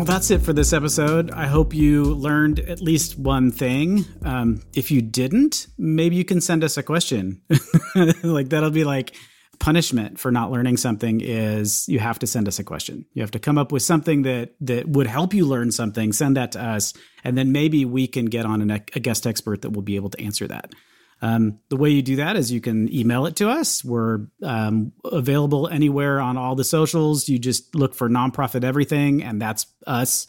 Well, 0.02 0.08
that's 0.08 0.32
it 0.32 0.42
for 0.42 0.52
this 0.52 0.74
episode. 0.74 1.30
I 1.30 1.46
hope 1.46 1.76
you 1.76 2.06
learned 2.06 2.60
at 2.60 2.82
least 2.82 3.20
one 3.20 3.52
thing. 3.52 4.04
Um, 4.24 4.64
if 4.74 4.90
you 4.90 5.00
didn't, 5.00 5.68
maybe 5.78 6.16
you 6.16 6.26
can 6.26 6.42
send 6.42 6.64
us 6.64 6.76
a 6.76 6.82
question. 6.82 7.40
like 8.24 8.50
that'll 8.50 8.72
be 8.72 8.84
like 8.84 9.16
punishment 9.60 10.20
for 10.20 10.32
not 10.32 10.50
learning 10.50 10.78
something 10.78 11.22
is 11.22 11.88
you 11.88 12.00
have 12.00 12.18
to 12.18 12.26
send 12.26 12.48
us 12.48 12.58
a 12.58 12.64
question. 12.64 13.06
You 13.14 13.22
have 13.22 13.30
to 13.30 13.40
come 13.40 13.60
up 13.60 13.72
with 13.72 13.84
something 13.84 14.24
that 14.24 14.56
that 14.62 14.90
would 14.90 15.06
help 15.06 15.36
you 15.36 15.46
learn 15.46 15.72
something. 15.72 16.14
Send 16.14 16.36
that 16.36 16.54
to 16.54 16.64
us, 16.64 16.96
and 17.24 17.38
then 17.38 17.52
maybe 17.52 17.86
we 17.86 18.08
can 18.08 18.26
get 18.26 18.48
on 18.48 18.64
an, 18.64 18.72
a 18.72 19.00
guest 19.00 19.28
expert 19.28 19.62
that 19.62 19.70
will 19.70 19.84
be 19.84 19.98
able 19.98 20.10
to 20.10 20.20
answer 20.20 20.48
that. 20.48 20.74
Um, 21.22 21.60
the 21.70 21.78
way 21.78 21.92
you 21.92 22.02
do 22.02 22.16
that 22.18 22.36
is 22.36 22.52
you 22.52 22.62
can 22.62 22.92
email 22.94 23.26
it 23.28 23.36
to 23.38 23.50
us. 23.50 23.86
We're 23.86 24.22
um, 24.42 24.92
available 25.06 25.68
anywhere 25.68 26.20
on 26.20 26.38
all 26.38 26.56
the 26.56 26.64
socials. 26.64 27.30
You 27.30 27.38
just 27.38 27.76
look 27.76 27.94
for 27.94 28.10
nonprofit 28.10 28.64
everything, 28.64 29.22
and 29.24 29.42
that's 29.42 29.68
us. 29.86 30.28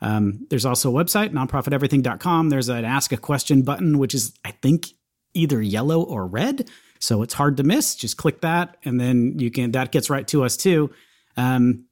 Um, 0.00 0.46
there's 0.48 0.64
also 0.64 0.96
a 0.96 1.04
website, 1.04 1.30
nonprofiteverything.com. 1.30 2.48
There's 2.48 2.70
an 2.70 2.86
ask 2.86 3.12
a 3.12 3.18
question 3.18 3.62
button, 3.62 3.98
which 3.98 4.14
is, 4.14 4.32
I 4.44 4.52
think, 4.52 4.88
either 5.34 5.60
yellow 5.60 6.02
or 6.02 6.26
red. 6.26 6.70
So 7.00 7.22
it's 7.22 7.34
hard 7.34 7.58
to 7.58 7.62
miss. 7.62 7.94
Just 7.94 8.16
click 8.16 8.40
that, 8.40 8.78
and 8.84 8.98
then 8.98 9.38
you 9.38 9.50
can, 9.50 9.72
that 9.72 9.92
gets 9.92 10.08
right 10.08 10.26
to 10.28 10.44
us 10.44 10.56
too. 10.56 10.90
Um, 11.36 11.84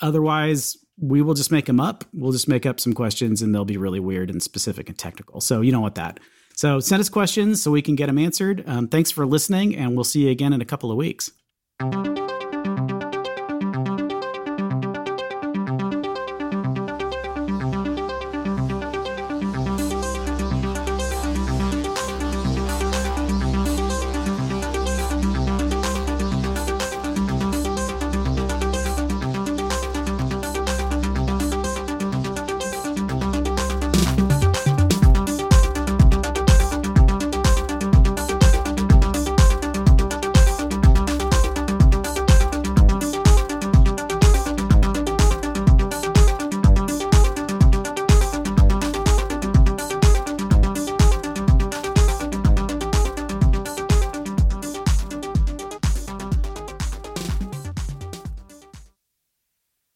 otherwise, 0.00 0.76
we 1.00 1.22
will 1.22 1.34
just 1.34 1.52
make 1.52 1.66
them 1.66 1.80
up. 1.80 2.04
We'll 2.12 2.32
just 2.32 2.48
make 2.48 2.66
up 2.66 2.80
some 2.80 2.92
questions, 2.92 3.40
and 3.40 3.54
they'll 3.54 3.64
be 3.64 3.76
really 3.76 4.00
weird 4.00 4.30
and 4.30 4.42
specific 4.42 4.88
and 4.88 4.98
technical. 4.98 5.40
So 5.40 5.60
you 5.60 5.70
don't 5.70 5.82
want 5.82 5.96
that. 5.96 6.18
So 6.56 6.80
send 6.80 7.00
us 7.00 7.08
questions 7.08 7.62
so 7.62 7.70
we 7.70 7.82
can 7.82 7.96
get 7.96 8.06
them 8.06 8.18
answered. 8.18 8.64
Um, 8.66 8.88
thanks 8.88 9.10
for 9.10 9.26
listening, 9.26 9.76
and 9.76 9.94
we'll 9.94 10.04
see 10.04 10.24
you 10.24 10.30
again 10.30 10.52
in 10.52 10.60
a 10.60 10.64
couple 10.64 10.90
of 10.90 10.96
weeks. 10.96 11.30